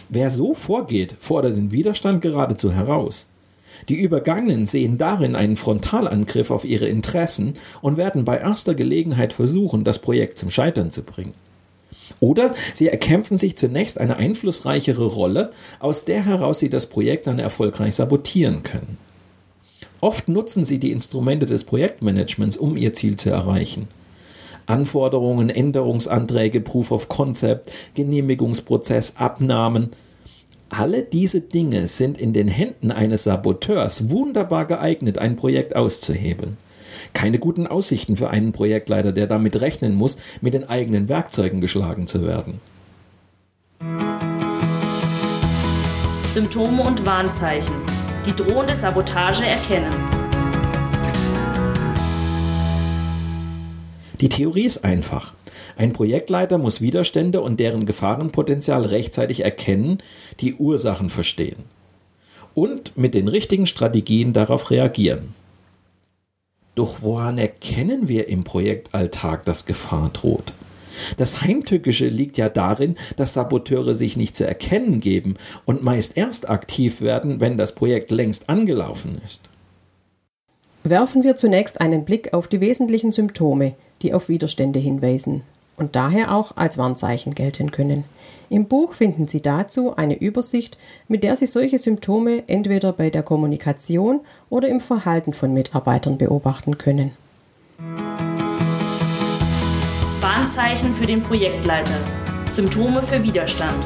Wer 0.08 0.32
so 0.32 0.52
vorgeht, 0.52 1.14
fordert 1.20 1.56
den 1.56 1.70
Widerstand 1.70 2.20
geradezu 2.20 2.72
heraus. 2.72 3.28
Die 3.88 4.02
Übergangenen 4.02 4.66
sehen 4.66 4.98
darin 4.98 5.36
einen 5.36 5.54
Frontalangriff 5.54 6.50
auf 6.50 6.64
ihre 6.64 6.88
Interessen 6.88 7.54
und 7.82 7.96
werden 7.96 8.24
bei 8.24 8.38
erster 8.38 8.74
Gelegenheit 8.74 9.32
versuchen, 9.32 9.84
das 9.84 10.00
Projekt 10.00 10.38
zum 10.38 10.50
Scheitern 10.50 10.90
zu 10.90 11.04
bringen. 11.04 11.34
Oder 12.20 12.52
sie 12.74 12.88
erkämpfen 12.88 13.38
sich 13.38 13.56
zunächst 13.56 13.98
eine 13.98 14.16
einflussreichere 14.16 15.06
Rolle, 15.06 15.52
aus 15.78 16.04
der 16.04 16.24
heraus 16.24 16.58
sie 16.58 16.68
das 16.68 16.86
Projekt 16.86 17.26
dann 17.26 17.38
erfolgreich 17.38 17.94
sabotieren 17.94 18.62
können. 18.62 18.98
Oft 20.00 20.28
nutzen 20.28 20.64
sie 20.64 20.78
die 20.78 20.92
Instrumente 20.92 21.46
des 21.46 21.64
Projektmanagements, 21.64 22.56
um 22.56 22.76
ihr 22.76 22.92
Ziel 22.92 23.16
zu 23.16 23.30
erreichen. 23.30 23.88
Anforderungen, 24.66 25.48
Änderungsanträge, 25.48 26.60
Proof 26.60 26.92
of 26.92 27.08
Concept, 27.08 27.70
Genehmigungsprozess, 27.94 29.14
Abnahmen. 29.16 29.90
Alle 30.68 31.02
diese 31.02 31.40
Dinge 31.40 31.88
sind 31.88 32.18
in 32.18 32.32
den 32.32 32.48
Händen 32.48 32.90
eines 32.90 33.24
Saboteurs 33.24 34.10
wunderbar 34.10 34.66
geeignet, 34.66 35.18
ein 35.18 35.36
Projekt 35.36 35.74
auszuhebeln. 35.74 36.58
Keine 37.12 37.38
guten 37.38 37.66
Aussichten 37.66 38.16
für 38.16 38.30
einen 38.30 38.52
Projektleiter, 38.52 39.12
der 39.12 39.26
damit 39.26 39.60
rechnen 39.60 39.94
muss, 39.94 40.18
mit 40.40 40.54
den 40.54 40.68
eigenen 40.68 41.08
Werkzeugen 41.08 41.60
geschlagen 41.60 42.06
zu 42.06 42.26
werden. 42.26 42.60
Symptome 46.26 46.82
und 46.82 47.04
Warnzeichen. 47.06 47.74
Die 48.26 48.34
drohende 48.34 48.76
Sabotage 48.76 49.44
erkennen. 49.46 49.94
Die 54.20 54.28
Theorie 54.28 54.64
ist 54.64 54.84
einfach. 54.84 55.34
Ein 55.76 55.92
Projektleiter 55.92 56.58
muss 56.58 56.80
Widerstände 56.80 57.40
und 57.40 57.60
deren 57.60 57.86
Gefahrenpotenzial 57.86 58.84
rechtzeitig 58.84 59.44
erkennen, 59.44 59.98
die 60.40 60.54
Ursachen 60.54 61.08
verstehen 61.08 61.64
und 62.58 62.96
mit 62.96 63.14
den 63.14 63.28
richtigen 63.28 63.66
Strategien 63.66 64.32
darauf 64.32 64.72
reagieren. 64.72 65.34
Doch 66.78 67.02
woran 67.02 67.38
erkennen 67.38 68.06
wir 68.06 68.28
im 68.28 68.44
Projektalltag, 68.44 69.44
dass 69.44 69.66
Gefahr 69.66 70.10
droht? 70.12 70.52
Das 71.16 71.42
Heimtückische 71.42 72.06
liegt 72.06 72.36
ja 72.36 72.48
darin, 72.48 72.94
dass 73.16 73.32
Saboteure 73.32 73.96
sich 73.96 74.16
nicht 74.16 74.36
zu 74.36 74.46
erkennen 74.46 75.00
geben 75.00 75.34
und 75.64 75.82
meist 75.82 76.16
erst 76.16 76.48
aktiv 76.48 77.00
werden, 77.00 77.40
wenn 77.40 77.58
das 77.58 77.74
Projekt 77.74 78.12
längst 78.12 78.48
angelaufen 78.48 79.20
ist. 79.24 79.48
Werfen 80.84 81.24
wir 81.24 81.34
zunächst 81.34 81.80
einen 81.80 82.04
Blick 82.04 82.32
auf 82.32 82.46
die 82.46 82.60
wesentlichen 82.60 83.10
Symptome, 83.10 83.74
die 84.02 84.14
auf 84.14 84.28
Widerstände 84.28 84.78
hinweisen 84.78 85.42
und 85.78 85.96
daher 85.96 86.34
auch 86.34 86.56
als 86.56 86.76
Warnzeichen 86.76 87.34
gelten 87.34 87.70
können. 87.70 88.04
Im 88.50 88.66
Buch 88.66 88.94
finden 88.94 89.28
Sie 89.28 89.42
dazu 89.42 89.96
eine 89.96 90.18
Übersicht, 90.18 90.78
mit 91.06 91.22
der 91.22 91.36
Sie 91.36 91.46
solche 91.46 91.78
Symptome 91.78 92.44
entweder 92.46 92.92
bei 92.92 93.10
der 93.10 93.22
Kommunikation 93.22 94.20
oder 94.50 94.68
im 94.68 94.80
Verhalten 94.80 95.32
von 95.32 95.52
Mitarbeitern 95.52 96.18
beobachten 96.18 96.78
können. 96.78 97.12
Warnzeichen 100.20 100.94
für 100.94 101.06
den 101.06 101.22
Projektleiter. 101.22 101.94
Symptome 102.48 103.02
für 103.02 103.22
Widerstand. 103.22 103.84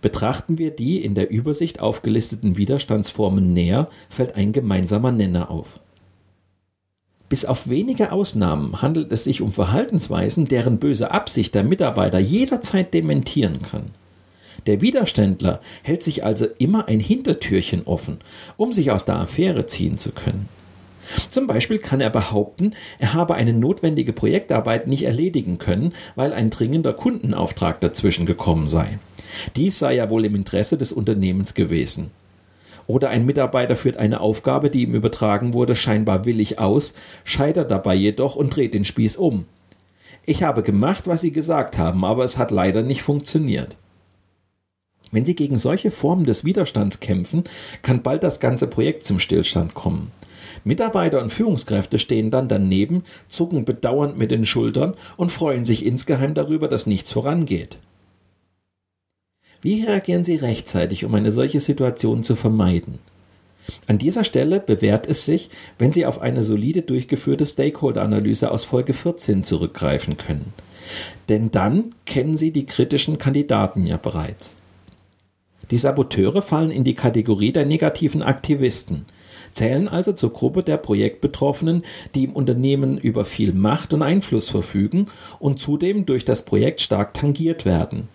Betrachten 0.00 0.56
wir 0.56 0.70
die 0.70 1.04
in 1.04 1.14
der 1.14 1.30
Übersicht 1.30 1.80
aufgelisteten 1.80 2.56
Widerstandsformen 2.56 3.52
näher, 3.52 3.90
fällt 4.08 4.36
ein 4.36 4.52
gemeinsamer 4.52 5.12
Nenner 5.12 5.50
auf. 5.50 5.80
Bis 7.30 7.44
auf 7.44 7.68
wenige 7.68 8.10
Ausnahmen 8.10 8.82
handelt 8.82 9.12
es 9.12 9.22
sich 9.22 9.40
um 9.40 9.52
Verhaltensweisen, 9.52 10.48
deren 10.48 10.78
böse 10.78 11.12
Absicht 11.12 11.54
der 11.54 11.62
Mitarbeiter 11.62 12.18
jederzeit 12.18 12.92
dementieren 12.92 13.62
kann. 13.62 13.92
Der 14.66 14.80
Widerständler 14.80 15.60
hält 15.84 16.02
sich 16.02 16.24
also 16.24 16.46
immer 16.58 16.88
ein 16.88 16.98
Hintertürchen 16.98 17.86
offen, 17.86 18.18
um 18.56 18.72
sich 18.72 18.90
aus 18.90 19.04
der 19.04 19.14
Affäre 19.14 19.66
ziehen 19.66 19.96
zu 19.96 20.10
können. 20.10 20.48
Zum 21.28 21.46
Beispiel 21.46 21.78
kann 21.78 22.00
er 22.00 22.10
behaupten, 22.10 22.72
er 22.98 23.14
habe 23.14 23.36
eine 23.36 23.52
notwendige 23.52 24.12
Projektarbeit 24.12 24.88
nicht 24.88 25.04
erledigen 25.04 25.58
können, 25.58 25.92
weil 26.16 26.32
ein 26.32 26.50
dringender 26.50 26.92
Kundenauftrag 26.92 27.80
dazwischen 27.80 28.26
gekommen 28.26 28.66
sei. 28.66 28.98
Dies 29.54 29.78
sei 29.78 29.94
ja 29.94 30.10
wohl 30.10 30.24
im 30.24 30.34
Interesse 30.34 30.76
des 30.76 30.90
Unternehmens 30.90 31.54
gewesen. 31.54 32.10
Oder 32.90 33.10
ein 33.10 33.24
Mitarbeiter 33.24 33.76
führt 33.76 33.98
eine 33.98 34.18
Aufgabe, 34.18 34.68
die 34.68 34.82
ihm 34.82 34.96
übertragen 34.96 35.54
wurde, 35.54 35.76
scheinbar 35.76 36.24
willig 36.24 36.58
aus, 36.58 36.92
scheitert 37.22 37.70
dabei 37.70 37.94
jedoch 37.94 38.34
und 38.34 38.56
dreht 38.56 38.74
den 38.74 38.84
Spieß 38.84 39.14
um. 39.16 39.44
Ich 40.26 40.42
habe 40.42 40.64
gemacht, 40.64 41.06
was 41.06 41.20
Sie 41.20 41.30
gesagt 41.30 41.78
haben, 41.78 42.04
aber 42.04 42.24
es 42.24 42.36
hat 42.36 42.50
leider 42.50 42.82
nicht 42.82 43.02
funktioniert. 43.02 43.76
Wenn 45.12 45.24
Sie 45.24 45.36
gegen 45.36 45.56
solche 45.56 45.92
Formen 45.92 46.24
des 46.24 46.44
Widerstands 46.44 46.98
kämpfen, 46.98 47.44
kann 47.82 48.02
bald 48.02 48.24
das 48.24 48.40
ganze 48.40 48.66
Projekt 48.66 49.04
zum 49.04 49.20
Stillstand 49.20 49.74
kommen. 49.74 50.10
Mitarbeiter 50.64 51.22
und 51.22 51.30
Führungskräfte 51.30 52.00
stehen 52.00 52.32
dann 52.32 52.48
daneben, 52.48 53.04
zucken 53.28 53.64
bedauernd 53.64 54.18
mit 54.18 54.32
den 54.32 54.44
Schultern 54.44 54.94
und 55.16 55.30
freuen 55.30 55.64
sich 55.64 55.86
insgeheim 55.86 56.34
darüber, 56.34 56.66
dass 56.66 56.86
nichts 56.86 57.12
vorangeht. 57.12 57.78
Wie 59.62 59.84
reagieren 59.84 60.24
Sie 60.24 60.36
rechtzeitig, 60.36 61.04
um 61.04 61.14
eine 61.14 61.32
solche 61.32 61.60
Situation 61.60 62.22
zu 62.22 62.34
vermeiden? 62.34 62.98
An 63.86 63.98
dieser 63.98 64.24
Stelle 64.24 64.58
bewährt 64.58 65.06
es 65.06 65.24
sich, 65.24 65.50
wenn 65.78 65.92
Sie 65.92 66.06
auf 66.06 66.20
eine 66.20 66.42
solide 66.42 66.82
durchgeführte 66.82 67.44
Stakeholder-Analyse 67.44 68.50
aus 68.50 68.64
Folge 68.64 68.94
14 68.94 69.44
zurückgreifen 69.44 70.16
können. 70.16 70.54
Denn 71.28 71.50
dann 71.50 71.94
kennen 72.06 72.36
Sie 72.36 72.52
die 72.52 72.66
kritischen 72.66 73.18
Kandidaten 73.18 73.86
ja 73.86 73.96
bereits. 73.96 74.56
Die 75.70 75.76
Saboteure 75.76 76.42
fallen 76.42 76.70
in 76.70 76.82
die 76.82 76.94
Kategorie 76.94 77.52
der 77.52 77.64
negativen 77.64 78.22
Aktivisten, 78.22 79.04
zählen 79.52 79.88
also 79.88 80.12
zur 80.12 80.32
Gruppe 80.32 80.62
der 80.62 80.78
Projektbetroffenen, 80.78 81.84
die 82.14 82.24
im 82.24 82.32
Unternehmen 82.32 82.98
über 82.98 83.24
viel 83.24 83.52
Macht 83.52 83.92
und 83.92 84.02
Einfluss 84.02 84.48
verfügen 84.48 85.06
und 85.38 85.60
zudem 85.60 86.06
durch 86.06 86.24
das 86.24 86.44
Projekt 86.44 86.80
stark 86.80 87.14
tangiert 87.14 87.66
werden. 87.66 88.08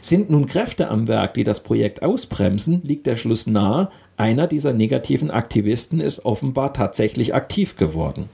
Sind 0.00 0.30
nun 0.30 0.46
Kräfte 0.46 0.88
am 0.88 1.08
Werk, 1.08 1.34
die 1.34 1.44
das 1.44 1.62
Projekt 1.62 2.02
ausbremsen, 2.02 2.80
liegt 2.82 3.06
der 3.06 3.16
Schluss 3.16 3.46
nahe, 3.46 3.90
einer 4.16 4.46
dieser 4.46 4.72
negativen 4.72 5.30
Aktivisten 5.30 6.00
ist 6.00 6.24
offenbar 6.24 6.72
tatsächlich 6.72 7.34
aktiv 7.34 7.76
geworden. 7.76 8.28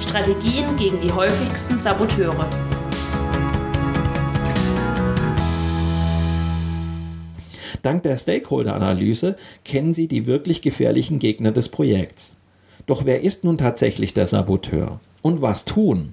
Strategien 0.00 0.76
gegen 0.76 1.00
die 1.00 1.12
häufigsten 1.12 1.76
Saboteure. 1.76 2.48
Dank 7.82 8.02
der 8.02 8.16
Stakeholder-Analyse 8.16 9.36
kennen 9.64 9.92
Sie 9.92 10.08
die 10.08 10.26
wirklich 10.26 10.62
gefährlichen 10.62 11.18
Gegner 11.18 11.52
des 11.52 11.68
Projekts. 11.68 12.34
Doch 12.86 13.04
wer 13.04 13.22
ist 13.22 13.44
nun 13.44 13.58
tatsächlich 13.58 14.14
der 14.14 14.26
Saboteur? 14.26 15.00
Und 15.22 15.42
was 15.42 15.64
tun? 15.64 16.12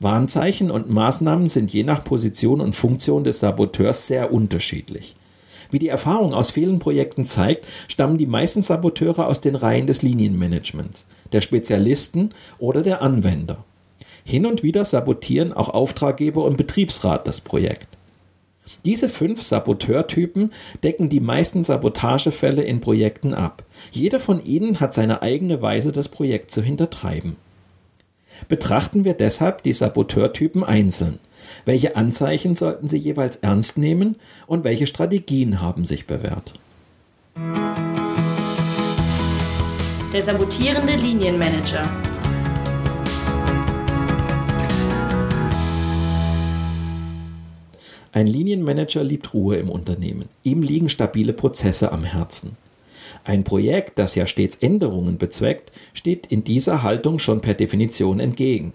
Warnzeichen 0.00 0.70
und 0.70 0.88
Maßnahmen 0.88 1.46
sind 1.46 1.72
je 1.72 1.84
nach 1.84 2.02
Position 2.02 2.62
und 2.62 2.74
Funktion 2.74 3.22
des 3.22 3.40
Saboteurs 3.40 4.06
sehr 4.06 4.32
unterschiedlich. 4.32 5.14
Wie 5.70 5.78
die 5.78 5.88
Erfahrung 5.88 6.32
aus 6.32 6.50
vielen 6.50 6.78
Projekten 6.78 7.26
zeigt, 7.26 7.66
stammen 7.86 8.16
die 8.16 8.26
meisten 8.26 8.62
Saboteure 8.62 9.26
aus 9.26 9.42
den 9.42 9.54
Reihen 9.54 9.86
des 9.86 10.00
Linienmanagements, 10.00 11.06
der 11.32 11.42
Spezialisten 11.42 12.30
oder 12.58 12.82
der 12.82 13.02
Anwender. 13.02 13.62
Hin 14.24 14.46
und 14.46 14.62
wieder 14.62 14.86
sabotieren 14.86 15.52
auch 15.52 15.68
Auftraggeber 15.68 16.44
und 16.44 16.56
Betriebsrat 16.56 17.28
das 17.28 17.42
Projekt. 17.42 17.86
Diese 18.86 19.10
fünf 19.10 19.42
Saboteurtypen 19.42 20.50
decken 20.82 21.10
die 21.10 21.20
meisten 21.20 21.62
Sabotagefälle 21.62 22.62
in 22.62 22.80
Projekten 22.80 23.34
ab. 23.34 23.64
Jeder 23.90 24.18
von 24.18 24.42
ihnen 24.42 24.80
hat 24.80 24.94
seine 24.94 25.20
eigene 25.20 25.60
Weise, 25.60 25.92
das 25.92 26.08
Projekt 26.08 26.50
zu 26.50 26.62
hintertreiben. 26.62 27.36
Betrachten 28.48 29.04
wir 29.04 29.14
deshalb 29.14 29.62
die 29.62 29.72
Saboteurtypen 29.72 30.64
einzeln. 30.64 31.18
Welche 31.64 31.96
Anzeichen 31.96 32.54
sollten 32.54 32.88
Sie 32.88 32.98
jeweils 32.98 33.36
ernst 33.36 33.78
nehmen 33.78 34.16
und 34.46 34.64
welche 34.64 34.86
Strategien 34.86 35.60
haben 35.60 35.84
sich 35.84 36.06
bewährt? 36.06 36.54
Der 40.12 40.22
sabotierende 40.22 40.96
Linienmanager. 40.96 41.88
Ein 48.12 48.26
Linienmanager 48.26 49.04
liebt 49.04 49.32
Ruhe 49.34 49.56
im 49.56 49.68
Unternehmen. 49.68 50.28
Ihm 50.42 50.62
liegen 50.62 50.88
stabile 50.88 51.32
Prozesse 51.32 51.92
am 51.92 52.02
Herzen. 52.02 52.56
Ein 53.24 53.44
Projekt, 53.44 53.98
das 53.98 54.14
ja 54.14 54.26
stets 54.26 54.56
Änderungen 54.56 55.18
bezweckt, 55.18 55.72
steht 55.92 56.26
in 56.26 56.44
dieser 56.44 56.82
Haltung 56.82 57.18
schon 57.18 57.40
per 57.40 57.54
Definition 57.54 58.20
entgegen. 58.20 58.72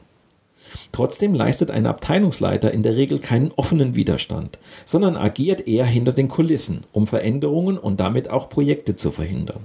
Trotzdem 0.91 1.33
leistet 1.33 1.71
ein 1.71 1.85
Abteilungsleiter 1.85 2.71
in 2.71 2.83
der 2.83 2.95
Regel 2.95 3.19
keinen 3.19 3.51
offenen 3.55 3.95
Widerstand, 3.95 4.59
sondern 4.83 5.15
agiert 5.15 5.67
eher 5.67 5.85
hinter 5.85 6.13
den 6.13 6.27
Kulissen, 6.27 6.83
um 6.91 7.07
Veränderungen 7.07 7.77
und 7.77 7.99
damit 7.99 8.29
auch 8.29 8.49
Projekte 8.49 8.95
zu 8.95 9.11
verhindern. 9.11 9.61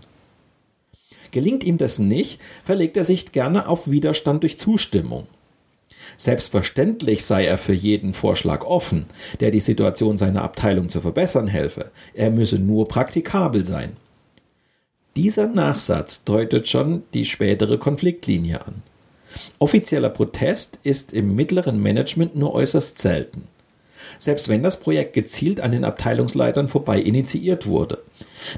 Gelingt 1.30 1.62
ihm 1.62 1.78
das 1.78 1.98
nicht, 1.98 2.40
verlegt 2.64 2.96
er 2.96 3.04
sich 3.04 3.32
gerne 3.32 3.68
auf 3.68 3.88
Widerstand 3.90 4.42
durch 4.42 4.58
Zustimmung. 4.58 5.26
Selbstverständlich 6.16 7.24
sei 7.24 7.44
er 7.44 7.56
für 7.56 7.72
jeden 7.72 8.14
Vorschlag 8.14 8.64
offen, 8.64 9.06
der 9.38 9.50
die 9.50 9.60
Situation 9.60 10.16
seiner 10.16 10.42
Abteilung 10.42 10.88
zu 10.88 11.00
verbessern 11.00 11.46
helfe. 11.46 11.90
Er 12.14 12.30
müsse 12.30 12.58
nur 12.58 12.88
praktikabel 12.88 13.64
sein. 13.64 13.96
Dieser 15.16 15.48
Nachsatz 15.48 16.22
deutet 16.24 16.68
schon 16.68 17.02
die 17.14 17.24
spätere 17.24 17.78
Konfliktlinie 17.78 18.64
an. 18.64 18.82
Offizieller 19.58 20.08
Protest 20.08 20.78
ist 20.82 21.12
im 21.12 21.34
mittleren 21.34 21.82
Management 21.82 22.36
nur 22.36 22.54
äußerst 22.54 22.98
selten. 22.98 23.48
Selbst 24.18 24.48
wenn 24.48 24.62
das 24.62 24.78
Projekt 24.78 25.12
gezielt 25.12 25.60
an 25.60 25.72
den 25.72 25.84
Abteilungsleitern 25.84 26.68
vorbei 26.68 27.00
initiiert 27.00 27.66
wurde. 27.66 28.02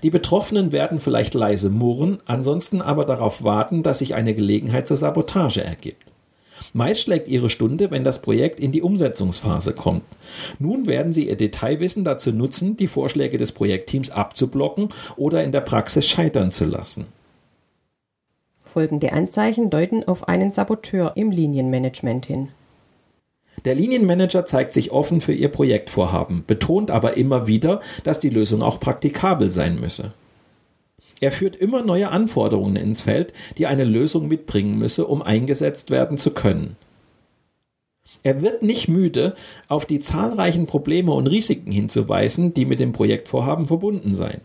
Die 0.02 0.10
Betroffenen 0.10 0.72
werden 0.72 1.00
vielleicht 1.00 1.34
leise 1.34 1.70
murren, 1.70 2.20
ansonsten 2.26 2.80
aber 2.80 3.04
darauf 3.04 3.42
warten, 3.42 3.82
dass 3.82 3.98
sich 3.98 4.14
eine 4.14 4.34
Gelegenheit 4.34 4.86
zur 4.86 4.96
Sabotage 4.96 5.64
ergibt. 5.64 6.11
Meist 6.72 7.02
schlägt 7.02 7.28
ihre 7.28 7.50
Stunde, 7.50 7.90
wenn 7.90 8.04
das 8.04 8.22
Projekt 8.22 8.60
in 8.60 8.72
die 8.72 8.82
Umsetzungsphase 8.82 9.72
kommt. 9.72 10.04
Nun 10.58 10.86
werden 10.86 11.12
sie 11.12 11.28
ihr 11.28 11.36
Detailwissen 11.36 12.04
dazu 12.04 12.32
nutzen, 12.32 12.76
die 12.76 12.86
Vorschläge 12.86 13.38
des 13.38 13.52
Projektteams 13.52 14.10
abzublocken 14.10 14.88
oder 15.16 15.42
in 15.44 15.52
der 15.52 15.60
Praxis 15.60 16.08
scheitern 16.08 16.50
zu 16.50 16.64
lassen. 16.64 17.06
Folgende 18.64 19.12
Anzeichen 19.12 19.68
deuten 19.68 20.04
auf 20.04 20.28
einen 20.28 20.50
Saboteur 20.50 21.12
im 21.14 21.30
Linienmanagement 21.30 22.26
hin. 22.26 22.48
Der 23.64 23.74
Linienmanager 23.74 24.46
zeigt 24.46 24.72
sich 24.72 24.90
offen 24.90 25.20
für 25.20 25.34
ihr 25.34 25.48
Projektvorhaben, 25.48 26.44
betont 26.46 26.90
aber 26.90 27.16
immer 27.16 27.46
wieder, 27.46 27.80
dass 28.02 28.18
die 28.18 28.30
Lösung 28.30 28.62
auch 28.62 28.80
praktikabel 28.80 29.50
sein 29.50 29.78
müsse. 29.78 30.12
Er 31.22 31.30
führt 31.30 31.54
immer 31.54 31.82
neue 31.82 32.08
Anforderungen 32.08 32.74
ins 32.74 33.02
Feld, 33.02 33.32
die 33.56 33.68
eine 33.68 33.84
Lösung 33.84 34.26
mitbringen 34.26 34.76
müsse, 34.76 35.06
um 35.06 35.22
eingesetzt 35.22 35.90
werden 35.90 36.18
zu 36.18 36.32
können. 36.32 36.76
Er 38.24 38.42
wird 38.42 38.64
nicht 38.64 38.88
müde, 38.88 39.36
auf 39.68 39.86
die 39.86 40.00
zahlreichen 40.00 40.66
Probleme 40.66 41.12
und 41.12 41.28
Risiken 41.28 41.70
hinzuweisen, 41.70 42.54
die 42.54 42.64
mit 42.64 42.80
dem 42.80 42.90
Projektvorhaben 42.90 43.66
verbunden 43.68 44.16
seien. 44.16 44.40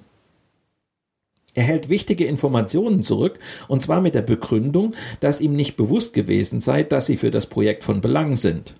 Er 1.56 1.64
hält 1.64 1.90
wichtige 1.90 2.26
Informationen 2.26 3.02
zurück, 3.02 3.40
und 3.68 3.82
zwar 3.82 4.00
mit 4.00 4.14
der 4.14 4.22
Begründung, 4.22 4.94
dass 5.20 5.42
ihm 5.42 5.54
nicht 5.54 5.78
bewusst 5.78 6.14
gewesen 6.14 6.60
sei, 6.60 6.84
dass 6.84 7.08
sie 7.08 7.18
für 7.18 7.32
das 7.32 7.48
Projekt 7.48 7.84
von 7.84 8.02
Belang 8.02 8.36
sind. 8.36 8.76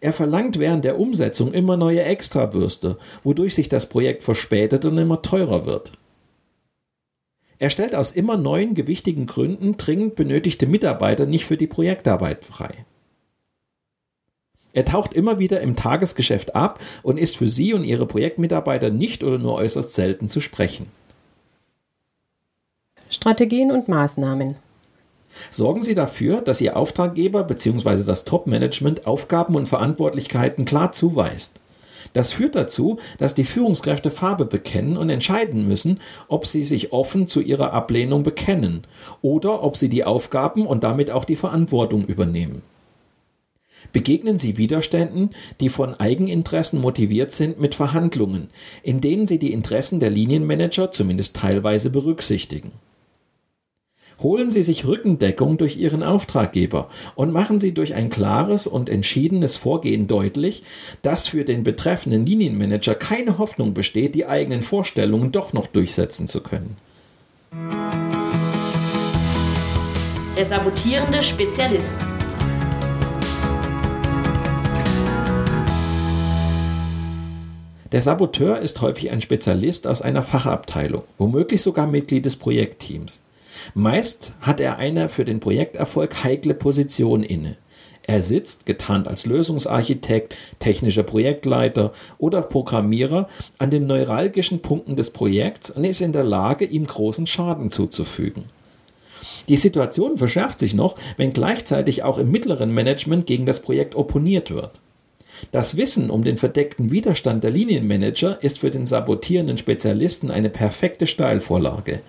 Er 0.00 0.12
verlangt 0.12 0.58
während 0.58 0.84
der 0.84 0.98
Umsetzung 0.98 1.52
immer 1.52 1.76
neue 1.76 2.02
Extrawürste, 2.02 2.98
wodurch 3.22 3.54
sich 3.54 3.68
das 3.68 3.88
Projekt 3.88 4.24
verspätet 4.24 4.84
und 4.84 4.98
immer 4.98 5.22
teurer 5.22 5.64
wird. 5.64 5.92
Er 7.58 7.70
stellt 7.70 7.94
aus 7.94 8.12
immer 8.12 8.36
neuen 8.36 8.74
gewichtigen 8.74 9.26
Gründen 9.26 9.76
dringend 9.76 10.14
benötigte 10.14 10.66
Mitarbeiter 10.66 11.26
nicht 11.26 11.44
für 11.44 11.56
die 11.56 11.66
Projektarbeit 11.66 12.44
frei. 12.44 12.86
Er 14.72 14.84
taucht 14.84 15.14
immer 15.14 15.38
wieder 15.40 15.60
im 15.60 15.74
Tagesgeschäft 15.74 16.54
ab 16.54 16.80
und 17.02 17.18
ist 17.18 17.36
für 17.36 17.48
Sie 17.48 17.74
und 17.74 17.84
Ihre 17.84 18.06
Projektmitarbeiter 18.06 18.90
nicht 18.90 19.24
oder 19.24 19.38
nur 19.38 19.54
äußerst 19.54 19.92
selten 19.92 20.28
zu 20.28 20.40
sprechen. 20.40 20.86
Strategien 23.10 23.72
und 23.72 23.88
Maßnahmen. 23.88 24.56
Sorgen 25.50 25.82
Sie 25.82 25.94
dafür, 25.94 26.42
dass 26.42 26.60
Ihr 26.60 26.76
Auftraggeber 26.76 27.42
bzw. 27.44 28.04
das 28.04 28.24
Top-Management 28.24 29.06
Aufgaben 29.06 29.56
und 29.56 29.66
Verantwortlichkeiten 29.66 30.64
klar 30.64 30.92
zuweist. 30.92 31.54
Das 32.12 32.32
führt 32.32 32.54
dazu, 32.54 32.98
dass 33.18 33.34
die 33.34 33.44
Führungskräfte 33.44 34.10
Farbe 34.10 34.44
bekennen 34.44 34.96
und 34.96 35.10
entscheiden 35.10 35.66
müssen, 35.66 36.00
ob 36.28 36.46
sie 36.46 36.64
sich 36.64 36.92
offen 36.92 37.26
zu 37.26 37.40
ihrer 37.40 37.72
Ablehnung 37.72 38.22
bekennen 38.22 38.82
oder 39.22 39.62
ob 39.62 39.76
sie 39.76 39.88
die 39.88 40.04
Aufgaben 40.04 40.66
und 40.66 40.84
damit 40.84 41.10
auch 41.10 41.24
die 41.24 41.36
Verantwortung 41.36 42.04
übernehmen. 42.04 42.62
Begegnen 43.92 44.38
Sie 44.38 44.56
Widerständen, 44.56 45.30
die 45.60 45.68
von 45.68 45.94
Eigeninteressen 45.94 46.80
motiviert 46.80 47.30
sind, 47.30 47.60
mit 47.60 47.76
Verhandlungen, 47.76 48.50
in 48.82 49.00
denen 49.00 49.26
Sie 49.26 49.38
die 49.38 49.52
Interessen 49.52 50.00
der 50.00 50.10
Linienmanager 50.10 50.90
zumindest 50.90 51.36
teilweise 51.36 51.88
berücksichtigen 51.88 52.72
holen 54.20 54.50
Sie 54.50 54.62
sich 54.62 54.86
Rückendeckung 54.86 55.58
durch 55.58 55.76
Ihren 55.76 56.02
Auftraggeber 56.02 56.88
und 57.14 57.32
machen 57.32 57.60
Sie 57.60 57.72
durch 57.72 57.94
ein 57.94 58.10
klares 58.10 58.66
und 58.66 58.88
entschiedenes 58.88 59.56
Vorgehen 59.56 60.06
deutlich, 60.06 60.62
dass 61.02 61.28
für 61.28 61.44
den 61.44 61.62
betreffenden 61.62 62.26
Linienmanager 62.26 62.94
keine 62.94 63.38
Hoffnung 63.38 63.74
besteht, 63.74 64.14
die 64.14 64.26
eigenen 64.26 64.62
Vorstellungen 64.62 65.32
doch 65.32 65.52
noch 65.52 65.66
durchsetzen 65.66 66.26
zu 66.26 66.40
können. 66.40 66.76
Der 70.36 70.44
sabotierende 70.44 71.22
Spezialist. 71.22 71.98
Der 77.90 78.02
Saboteur 78.02 78.60
ist 78.60 78.82
häufig 78.82 79.10
ein 79.10 79.22
Spezialist 79.22 79.86
aus 79.86 80.02
einer 80.02 80.22
Fachabteilung, 80.22 81.04
womöglich 81.16 81.62
sogar 81.62 81.86
Mitglied 81.86 82.26
des 82.26 82.36
Projektteams. 82.36 83.22
Meist 83.74 84.32
hat 84.40 84.60
er 84.60 84.78
eine 84.78 85.08
für 85.08 85.24
den 85.24 85.40
Projekterfolg 85.40 86.24
heikle 86.24 86.54
Position 86.54 87.22
inne. 87.22 87.56
Er 88.02 88.22
sitzt, 88.22 88.64
getarnt 88.64 89.06
als 89.06 89.26
Lösungsarchitekt, 89.26 90.34
technischer 90.60 91.02
Projektleiter 91.02 91.92
oder 92.16 92.40
Programmierer, 92.40 93.28
an 93.58 93.70
den 93.70 93.86
neuralgischen 93.86 94.60
Punkten 94.60 94.96
des 94.96 95.10
Projekts 95.10 95.70
und 95.70 95.84
ist 95.84 96.00
in 96.00 96.12
der 96.12 96.24
Lage, 96.24 96.64
ihm 96.64 96.86
großen 96.86 97.26
Schaden 97.26 97.70
zuzufügen. 97.70 98.44
Die 99.50 99.58
Situation 99.58 100.16
verschärft 100.16 100.58
sich 100.58 100.72
noch, 100.72 100.96
wenn 101.18 101.34
gleichzeitig 101.34 102.02
auch 102.02 102.16
im 102.16 102.30
mittleren 102.30 102.72
Management 102.72 103.26
gegen 103.26 103.44
das 103.44 103.60
Projekt 103.60 103.94
opponiert 103.94 104.50
wird. 104.50 104.72
Das 105.52 105.76
Wissen 105.76 106.10
um 106.10 106.24
den 106.24 106.38
verdeckten 106.38 106.90
Widerstand 106.90 107.44
der 107.44 107.50
Linienmanager 107.50 108.42
ist 108.42 108.58
für 108.58 108.70
den 108.70 108.86
sabotierenden 108.86 109.58
Spezialisten 109.58 110.30
eine 110.30 110.48
perfekte 110.50 111.06
Steilvorlage. 111.06 112.00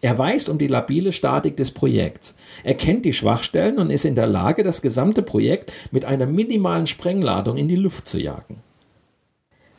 Er 0.00 0.16
weiß 0.18 0.48
um 0.48 0.58
die 0.58 0.66
labile 0.66 1.12
Statik 1.12 1.56
des 1.56 1.70
Projekts. 1.70 2.34
Er 2.64 2.74
kennt 2.74 3.04
die 3.04 3.12
Schwachstellen 3.12 3.78
und 3.78 3.90
ist 3.90 4.04
in 4.04 4.14
der 4.14 4.26
Lage, 4.26 4.64
das 4.64 4.82
gesamte 4.82 5.22
Projekt 5.22 5.72
mit 5.90 6.04
einer 6.04 6.26
minimalen 6.26 6.86
Sprengladung 6.86 7.56
in 7.56 7.68
die 7.68 7.76
Luft 7.76 8.06
zu 8.08 8.18
jagen. 8.18 8.62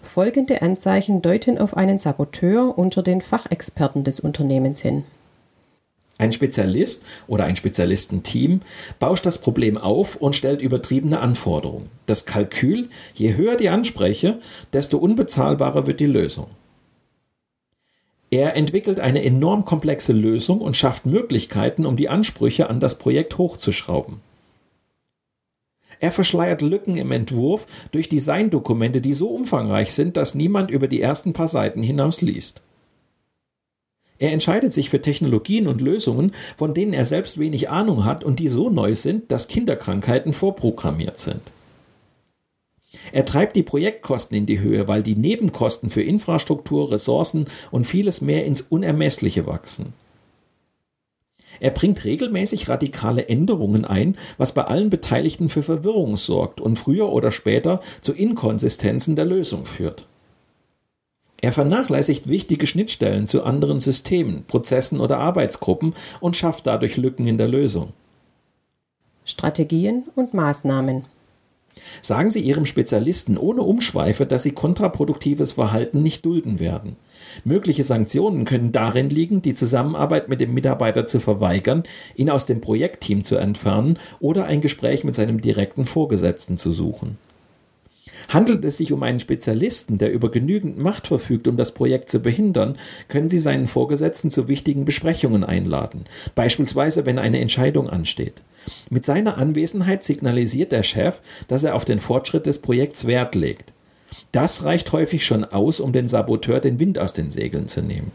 Folgende 0.02 0.62
Anzeichen 0.62 1.22
deuten 1.22 1.58
auf 1.58 1.78
einen 1.78 2.00
Saboteur 2.00 2.78
unter 2.78 3.04
den 3.04 3.22
Fachexperten 3.22 4.04
des 4.04 4.20
Unternehmens 4.20 4.82
hin. 4.82 5.04
Ein 6.18 6.34
Spezialist 6.34 7.06
oder 7.28 7.46
ein 7.46 7.56
Spezialistenteam 7.56 8.60
bauscht 9.00 9.26
das 9.26 9.38
Problem 9.38 9.78
auf 9.78 10.18
und 10.18 10.36
stellt 10.36 10.62
übertriebene 10.62 11.20
Anforderungen. 11.22 11.90
Das 12.08 12.26
Kalkül, 12.26 12.90
je 13.14 13.36
höher 13.36 13.56
die 13.56 13.70
Anspreche, 13.70 14.40
desto 14.74 14.98
unbezahlbarer 14.98 15.88
wird 15.88 16.02
die 16.02 16.08
Lösung. 16.08 16.48
Er 18.32 18.56
entwickelt 18.56 19.00
eine 19.00 19.24
enorm 19.24 19.66
komplexe 19.66 20.14
Lösung 20.14 20.62
und 20.62 20.78
schafft 20.78 21.06
Möglichkeiten, 21.06 21.86
um 21.86 21.98
die 21.98 22.10
Ansprüche 22.10 22.70
an 22.70 22.80
das 22.80 22.98
Projekt 22.98 23.38
hochzuschrauben. 23.38 24.22
Er 26.00 26.12
verschleiert 26.12 26.62
Lücken 26.62 26.96
im 26.96 27.12
Entwurf 27.12 27.66
durch 27.92 28.08
Designdokumente, 28.08 29.02
die 29.02 29.14
so 29.14 29.30
umfangreich 29.30 29.94
sind, 29.94 30.16
dass 30.16 30.36
niemand 30.36 30.72
über 30.72 30.88
die 30.88 31.02
ersten 31.02 31.34
paar 31.34 31.48
Seiten 31.48 31.84
hinaus 31.84 32.22
liest. 32.22 32.62
Er 34.18 34.32
entscheidet 34.32 34.74
sich 34.74 34.90
für 34.90 35.02
Technologien 35.02 35.68
und 35.68 35.82
Lösungen, 35.82 36.34
von 36.56 36.74
denen 36.74 36.94
er 36.94 37.06
selbst 37.06 37.40
wenig 37.40 37.70
Ahnung 37.70 38.06
hat 38.06 38.24
und 38.24 38.40
die 38.40 38.50
so 38.50 38.70
neu 38.70 38.96
sind, 38.96 39.32
dass 39.32 39.48
Kinderkrankheiten 39.48 40.34
vorprogrammiert 40.34 41.18
sind. 41.18 41.42
Er 43.12 43.26
treibt 43.26 43.56
die 43.56 43.64
Projektkosten 43.64 44.36
in 44.36 44.46
die 44.46 44.60
Höhe, 44.60 44.88
weil 44.88 45.04
die 45.04 45.16
Nebenkosten 45.16 45.90
für 45.90 46.02
Infrastruktur, 46.02 46.92
Ressourcen 46.92 47.46
und 47.72 47.86
vieles 47.86 48.22
mehr 48.22 48.46
ins 48.46 48.62
Unermessliche 48.62 49.46
wachsen. 49.46 49.94
Er 51.60 51.72
bringt 51.72 52.06
regelmäßig 52.06 52.70
radikale 52.70 53.28
Änderungen 53.28 53.86
ein, 53.86 54.18
was 54.38 54.54
bei 54.54 54.64
allen 54.64 54.90
Beteiligten 54.90 55.50
für 55.50 55.64
Verwirrung 55.64 56.16
sorgt 56.18 56.62
und 56.62 56.78
früher 56.78 57.10
oder 57.10 57.32
später 57.32 57.82
zu 58.02 58.14
Inkonsistenzen 58.14 59.16
der 59.16 59.26
Lösung 59.26 59.66
führt. 59.66 60.08
Er 61.42 61.52
vernachlässigt 61.52 62.28
wichtige 62.28 62.68
Schnittstellen 62.68 63.28
zu 63.28 63.44
anderen 63.44 63.80
Systemen, 63.80 64.44
Prozessen 64.46 65.00
oder 65.00 65.20
Arbeitsgruppen 65.20 65.94
und 66.20 66.36
schafft 66.36 66.68
dadurch 66.68 66.98
Lücken 66.98 67.28
in 67.28 67.38
der 67.38 67.48
Lösung. 67.48 67.94
Strategien 69.26 70.04
und 70.16 70.34
Maßnahmen. 70.34 71.06
Sagen 72.02 72.32
Sie 72.32 72.42
Ihrem 72.42 72.66
Spezialisten 72.66 73.38
ohne 73.38 73.62
Umschweife, 73.62 74.26
dass 74.26 74.44
Sie 74.44 74.52
kontraproduktives 74.52 75.54
Verhalten 75.54 76.02
nicht 76.02 76.26
dulden 76.26 76.60
werden. 76.60 76.96
Mögliche 77.44 77.84
Sanktionen 77.84 78.46
können 78.46 78.72
darin 78.72 79.10
liegen, 79.10 79.42
die 79.42 79.54
Zusammenarbeit 79.54 80.30
mit 80.30 80.42
dem 80.42 80.54
Mitarbeiter 80.54 81.06
zu 81.06 81.20
verweigern, 81.20 81.84
ihn 82.16 82.30
aus 82.30 82.46
dem 82.46 82.62
Projektteam 82.62 83.24
zu 83.24 83.36
entfernen 83.36 83.98
oder 84.20 84.46
ein 84.46 84.62
Gespräch 84.62 85.04
mit 85.04 85.16
seinem 85.16 85.42
direkten 85.42 85.86
Vorgesetzten 85.86 86.58
zu 86.58 86.72
suchen. 86.72 87.18
Handelt 88.28 88.64
es 88.66 88.78
sich 88.78 88.92
um 88.92 89.02
einen 89.04 89.20
Spezialisten, 89.20 89.98
der 89.98 90.12
über 90.12 90.30
genügend 90.30 90.78
Macht 90.78 91.08
verfügt, 91.08 91.48
um 91.48 91.58
das 91.58 91.74
Projekt 91.74 92.10
zu 92.10 92.20
behindern, 92.20 92.78
können 93.08 93.30
Sie 93.30 93.40
seinen 93.40 93.68
Vorgesetzten 93.68 94.30
zu 94.30 94.48
wichtigen 94.48 94.86
Besprechungen 94.86 95.44
einladen, 95.44 96.06
beispielsweise 96.36 97.06
wenn 97.06 97.18
eine 97.18 97.40
Entscheidung 97.40 97.90
ansteht. 97.90 98.42
Mit 98.90 99.06
seiner 99.06 99.38
Anwesenheit 99.38 100.04
signalisiert 100.04 100.72
der 100.72 100.84
Chef, 100.84 101.22
dass 101.48 101.64
er 101.64 101.76
auf 101.76 101.86
den 101.86 102.00
Fortschritt 102.00 102.46
des 102.46 102.60
Projekts 102.60 103.08
Wert 103.08 103.36
legt. 103.36 103.74
Das 104.32 104.64
reicht 104.64 104.92
häufig 104.92 105.26
schon 105.26 105.44
aus, 105.44 105.80
um 105.80 105.94
den 105.94 106.08
Saboteur 106.08 106.60
den 106.60 106.80
Wind 106.80 106.98
aus 107.00 107.14
den 107.14 107.30
Segeln 107.30 107.68
zu 107.68 107.82
nehmen. 107.82 108.12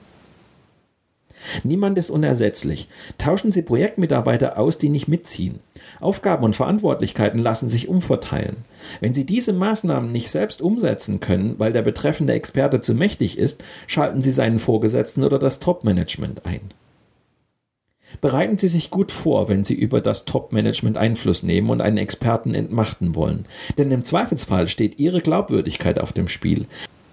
Niemand 1.63 1.99
ist 1.99 2.11
unersetzlich. 2.11 2.89
Tauschen 3.19 3.53
Sie 3.53 3.63
Projektmitarbeiter 3.63 4.59
aus, 4.59 4.79
die 4.79 4.89
nicht 4.89 5.09
mitziehen. 5.09 5.61
Aufgaben 6.01 6.45
und 6.45 6.57
Verantwortlichkeiten 6.57 7.39
lassen 7.39 7.69
sich 7.69 7.89
umverteilen. 7.89 8.57
Wenn 9.01 9.15
Sie 9.15 9.25
diese 9.25 9.53
Maßnahmen 9.53 10.11
nicht 10.11 10.31
selbst 10.31 10.63
umsetzen 10.63 11.21
können, 11.21 11.55
weil 11.59 11.73
der 11.73 11.83
betreffende 11.83 12.33
Experte 12.33 12.81
zu 12.81 12.95
mächtig 12.95 13.39
ist, 13.39 13.63
schalten 13.87 14.23
Sie 14.23 14.33
seinen 14.33 14.59
Vorgesetzten 14.59 15.23
oder 15.23 15.39
das 15.39 15.59
Top-Management 15.59 16.47
ein. 16.47 16.61
Bereiten 18.21 18.59
Sie 18.59 18.69
sich 18.69 18.91
gut 18.91 19.13
vor, 19.13 19.49
wenn 19.49 19.65
Sie 19.65 19.75
über 19.75 20.01
das 20.01 20.25
Top-Management 20.25 20.97
Einfluss 20.97 21.43
nehmen 21.43 21.71
und 21.71 21.81
einen 21.81 21.99
Experten 21.99 22.55
entmachten 22.55 23.15
wollen. 23.15 23.45
Denn 23.79 23.91
im 23.91 24.05
Zweifelsfall 24.05 24.69
steht 24.69 24.99
Ihre 24.99 25.21
Glaubwürdigkeit 25.21 25.99
auf 25.99 26.13
dem 26.13 26.29
Spiel. 26.29 26.67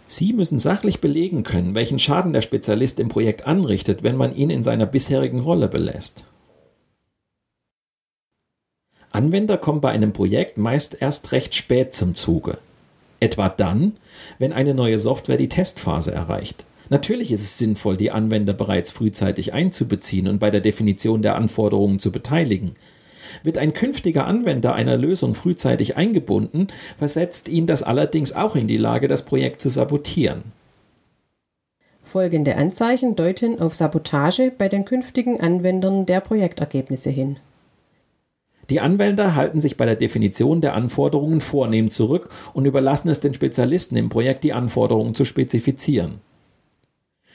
Sie 0.07 0.33
müssen 0.33 0.59
sachlich 0.59 0.99
belegen 0.99 1.43
können, 1.43 1.73
welchen 1.73 1.97
Schaden 1.97 2.33
der 2.33 2.41
Spezialist 2.41 2.99
im 2.99 3.07
Projekt 3.07 3.47
anrichtet, 3.47 4.03
wenn 4.03 4.17
man 4.17 4.35
ihn 4.35 4.49
in 4.49 4.61
seiner 4.61 4.85
bisherigen 4.85 5.39
Rolle 5.39 5.69
belässt. 5.69 6.25
Anwender 9.11 9.57
kommen 9.57 9.81
bei 9.81 9.91
einem 9.91 10.13
Projekt 10.13 10.57
meist 10.57 10.97
erst 10.99 11.31
recht 11.31 11.55
spät 11.55 11.93
zum 11.93 12.15
Zuge. 12.15 12.57
Etwa 13.19 13.49
dann, 13.49 13.97
wenn 14.39 14.53
eine 14.53 14.73
neue 14.73 14.99
Software 14.99 15.37
die 15.37 15.49
Testphase 15.49 16.11
erreicht. 16.11 16.65
Natürlich 16.91 17.31
ist 17.31 17.39
es 17.39 17.57
sinnvoll, 17.57 17.95
die 17.95 18.11
Anwender 18.11 18.51
bereits 18.51 18.91
frühzeitig 18.91 19.53
einzubeziehen 19.53 20.27
und 20.27 20.39
bei 20.39 20.51
der 20.51 20.59
Definition 20.59 21.21
der 21.21 21.37
Anforderungen 21.37 21.99
zu 21.99 22.11
beteiligen. 22.11 22.73
Wird 23.43 23.57
ein 23.57 23.73
künftiger 23.73 24.27
Anwender 24.27 24.73
einer 24.75 24.97
Lösung 24.97 25.33
frühzeitig 25.33 25.95
eingebunden, 25.95 26.67
versetzt 26.97 27.47
ihn 27.47 27.65
das 27.65 27.81
allerdings 27.81 28.33
auch 28.33 28.57
in 28.57 28.67
die 28.67 28.75
Lage, 28.75 29.07
das 29.07 29.23
Projekt 29.23 29.61
zu 29.61 29.69
sabotieren. 29.69 30.51
Folgende 32.03 32.57
Anzeichen 32.57 33.15
deuten 33.15 33.61
auf 33.61 33.73
Sabotage 33.73 34.51
bei 34.51 34.67
den 34.67 34.83
künftigen 34.83 35.39
Anwendern 35.39 36.05
der 36.05 36.19
Projektergebnisse 36.19 37.09
hin. 37.09 37.37
Die 38.69 38.81
Anwender 38.81 39.35
halten 39.35 39.61
sich 39.61 39.77
bei 39.77 39.85
der 39.85 39.95
Definition 39.95 40.59
der 40.59 40.73
Anforderungen 40.73 41.39
vornehm 41.39 41.89
zurück 41.89 42.27
und 42.53 42.65
überlassen 42.65 43.07
es 43.07 43.21
den 43.21 43.33
Spezialisten 43.33 43.95
im 43.95 44.09
Projekt, 44.09 44.43
die 44.43 44.51
Anforderungen 44.51 45.15
zu 45.15 45.23
spezifizieren. 45.23 46.19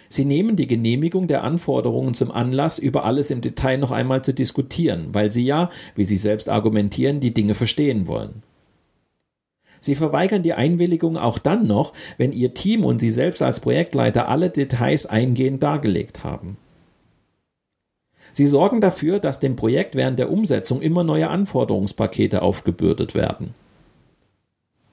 Sie 0.09 0.25
nehmen 0.25 0.57
die 0.57 0.67
Genehmigung 0.67 1.29
der 1.29 1.43
Anforderungen 1.43 2.15
zum 2.15 2.31
Anlass, 2.31 2.79
über 2.79 3.05
alles 3.05 3.31
im 3.31 3.41
Detail 3.41 3.79
noch 3.79 3.91
einmal 3.91 4.23
zu 4.23 4.33
diskutieren, 4.33 5.09
weil 5.13 5.33
Sie 5.33 5.45
ja, 5.45 5.71
wie 5.95 6.05
Sie 6.05 6.17
selbst 6.17 6.49
argumentieren, 6.49 7.21
die 7.21 7.35
Dinge 7.35 7.55
verstehen 7.55 8.07
wollen. 8.07 8.43
Sie 9.81 9.95
verweigern 9.95 10.43
die 10.43 10.55
Einwilligung 10.55 11.17
auch 11.17 11.39
dann 11.39 11.67
noch, 11.67 11.93
wenn 12.19 12.33
Ihr 12.33 12.55
Team 12.55 12.85
und 12.85 13.01
Sie 13.01 13.11
selbst 13.11 13.43
als 13.43 13.61
Projektleiter 13.61 14.29
alle 14.29 14.51
Details 14.51 15.07
eingehend 15.07 15.63
dargelegt 15.63 16.25
haben. 16.25 16.57
Sie 18.33 18.47
sorgen 18.47 18.81
dafür, 18.81 19.19
dass 19.19 19.41
dem 19.41 19.57
Projekt 19.57 19.95
während 19.95 20.19
der 20.19 20.31
Umsetzung 20.31 20.83
immer 20.83 21.05
neue 21.05 21.29
Anforderungspakete 21.29 22.43
aufgebürdet 22.43 23.15
werden. 23.15 23.55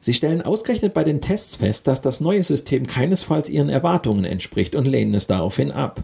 Sie 0.04 0.14
stellen 0.14 0.42
ausgerechnet 0.42 0.94
bei 0.94 1.06
den 1.06 1.22
Tests 1.22 1.56
fest, 1.56 1.88
dass 1.88 2.02
das 2.02 2.20
neue 2.20 2.44
System 2.44 2.88
keinesfalls 2.88 3.48
ihren 3.48 3.70
Erwartungen 3.70 4.26
entspricht 4.26 4.76
und 4.76 4.86
lehnen 4.86 5.14
es 5.14 5.28
daraufhin 5.28 5.72
ab. 5.72 6.04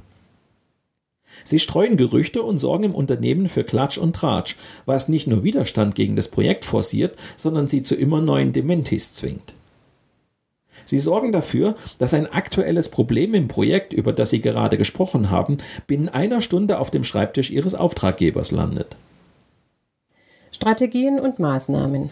Sie 1.43 1.59
streuen 1.59 1.97
Gerüchte 1.97 2.41
und 2.43 2.59
sorgen 2.59 2.85
im 2.85 2.95
Unternehmen 2.95 3.49
für 3.49 3.65
Klatsch 3.65 3.97
und 3.97 4.15
Tratsch, 4.15 4.55
was 4.85 5.09
nicht 5.09 5.27
nur 5.27 5.43
Widerstand 5.43 5.95
gegen 5.95 6.15
das 6.15 6.29
Projekt 6.29 6.63
forciert, 6.63 7.17
sondern 7.35 7.67
sie 7.67 7.83
zu 7.83 7.93
immer 7.93 8.21
neuen 8.21 8.53
Dementis 8.53 9.12
zwingt. 9.12 9.53
Sie 10.85 10.99
sorgen 10.99 11.33
dafür, 11.33 11.75
dass 11.97 12.13
ein 12.13 12.31
aktuelles 12.31 12.88
Problem 12.88 13.33
im 13.33 13.49
Projekt, 13.49 13.91
über 13.91 14.13
das 14.13 14.29
Sie 14.29 14.39
gerade 14.39 14.77
gesprochen 14.77 15.29
haben, 15.29 15.57
binnen 15.88 16.07
einer 16.07 16.39
Stunde 16.39 16.79
auf 16.79 16.89
dem 16.89 17.03
Schreibtisch 17.03 17.51
Ihres 17.51 17.75
Auftraggebers 17.75 18.51
landet. 18.51 18.95
Strategien 20.53 21.19
und 21.19 21.38
Maßnahmen 21.39 22.12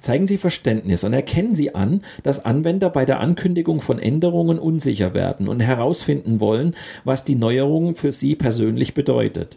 Zeigen 0.00 0.26
Sie 0.26 0.38
Verständnis 0.38 1.04
und 1.04 1.12
erkennen 1.12 1.54
Sie 1.54 1.74
an, 1.74 2.02
dass 2.22 2.44
Anwender 2.44 2.90
bei 2.90 3.04
der 3.04 3.20
Ankündigung 3.20 3.80
von 3.80 3.98
Änderungen 3.98 4.58
unsicher 4.58 5.14
werden 5.14 5.48
und 5.48 5.60
herausfinden 5.60 6.40
wollen, 6.40 6.74
was 7.04 7.24
die 7.24 7.36
Neuerung 7.36 7.94
für 7.94 8.12
sie 8.12 8.36
persönlich 8.36 8.94
bedeutet. 8.94 9.56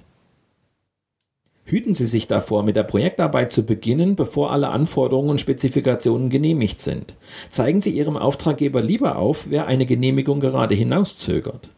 Hüten 1.66 1.94
Sie 1.94 2.06
sich 2.06 2.28
davor, 2.28 2.64
mit 2.64 2.78
der 2.78 2.84
Projektarbeit 2.84 3.52
zu 3.52 3.66
beginnen, 3.66 4.16
bevor 4.16 4.52
alle 4.52 4.70
Anforderungen 4.70 5.32
und 5.32 5.42
Spezifikationen 5.42 6.30
genehmigt 6.30 6.80
sind. 6.80 7.16
Zeigen 7.50 7.82
Sie 7.82 7.90
Ihrem 7.90 8.16
Auftraggeber 8.16 8.82
lieber 8.82 9.18
auf, 9.18 9.48
wer 9.50 9.68
eine 9.68 9.86
Genehmigung 9.86 10.40
gerade 10.40 10.76
hinauszögert. 10.76 11.70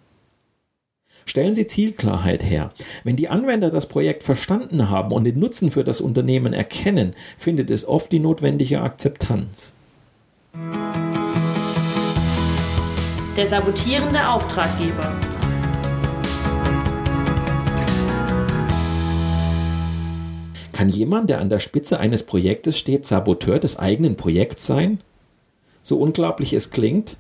Stellen 1.26 1.56
Sie 1.56 1.68
Zielklarheit 1.68 2.44
her. 2.44 2.72
Wenn 3.04 3.16
die 3.16 3.30
Anwender 3.30 3.70
das 3.70 3.88
Projekt 3.88 4.24
verstanden 4.24 4.90
haben 4.90 5.12
und 5.12 5.24
den 5.26 5.40
Nutzen 5.40 5.72
für 5.72 5.84
das 5.84 6.02
Unternehmen 6.02 6.54
erkennen, 6.54 7.14
findet 7.38 7.70
es 7.70 7.88
oft 7.88 8.12
die 8.12 8.20
notwendige 8.20 8.82
Akzeptanz. 8.82 9.74
Der 13.36 13.46
sabotierende 13.46 14.28
Auftraggeber. 14.28 15.14
Kann 20.80 20.88
jemand, 20.88 21.30
der 21.30 21.42
an 21.42 21.50
der 21.50 21.60
Spitze 21.60 22.00
eines 22.00 22.24
Projektes 22.24 22.80
steht, 22.80 23.06
Saboteur 23.06 23.60
des 23.60 23.78
eigenen 23.78 24.16
Projekts 24.16 24.66
sein? 24.66 25.00
So 25.82 25.98
unglaublich 26.00 26.54
es 26.54 26.72
klingt, 26.72 27.18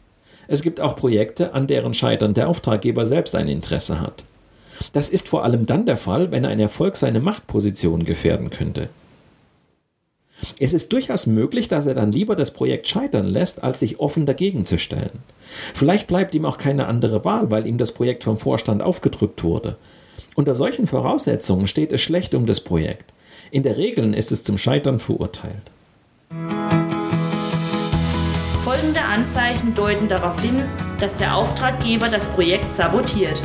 es 0.52 0.64
gibt 0.64 0.82
auch 0.82 0.96
Projekte, 0.96 1.54
an 1.54 1.68
deren 1.68 1.94
Scheitern 1.94 2.34
der 2.34 2.50
Auftraggeber 2.50 3.06
selbst 3.06 3.36
ein 3.36 3.48
Interesse 3.48 4.02
hat. 4.02 4.24
Das 4.94 5.10
ist 5.10 5.30
vor 5.30 5.44
allem 5.44 5.68
dann 5.68 5.86
der 5.86 5.98
Fall, 5.98 6.32
wenn 6.32 6.44
ein 6.44 6.60
Erfolg 6.60 6.96
seine 6.96 7.20
Machtposition 7.20 8.04
gefährden 8.04 8.50
könnte. 8.50 8.90
Es 10.58 10.74
ist 10.74 10.92
durchaus 10.92 11.28
möglich, 11.28 11.68
dass 11.68 11.86
er 11.86 11.94
dann 11.94 12.12
lieber 12.12 12.36
das 12.36 12.52
Projekt 12.52 12.88
scheitern 12.88 13.28
lässt, 13.28 13.62
als 13.62 13.82
sich 13.82 14.00
offen 14.00 14.26
dagegen 14.26 14.66
zu 14.66 14.80
stellen. 14.80 15.20
Vielleicht 15.76 16.08
bleibt 16.08 16.34
ihm 16.34 16.46
auch 16.46 16.58
keine 16.58 16.88
andere 16.88 17.24
Wahl, 17.24 17.52
weil 17.52 17.68
ihm 17.68 17.78
das 17.78 17.92
Projekt 17.92 18.24
vom 18.24 18.40
Vorstand 18.40 18.82
aufgedrückt 18.82 19.44
wurde. 19.44 19.78
Unter 20.34 20.56
solchen 20.56 20.88
Voraussetzungen 20.88 21.68
steht 21.68 21.92
es 21.92 22.02
schlecht 22.02 22.34
um 22.34 22.48
das 22.48 22.62
Projekt. 22.62 23.14
In 23.52 23.62
der 23.62 23.78
Regel 23.78 24.16
ist 24.16 24.32
es 24.32 24.44
zum 24.44 24.58
Scheitern 24.58 24.98
verurteilt. 24.98 25.72
Folgende 28.70 29.02
Anzeichen 29.02 29.74
deuten 29.74 30.08
darauf 30.08 30.40
hin, 30.44 30.62
dass 31.00 31.18
der 31.18 31.36
Auftraggeber 31.36 32.08
das 32.08 32.28
Projekt 32.28 32.72
sabotiert. 32.72 33.42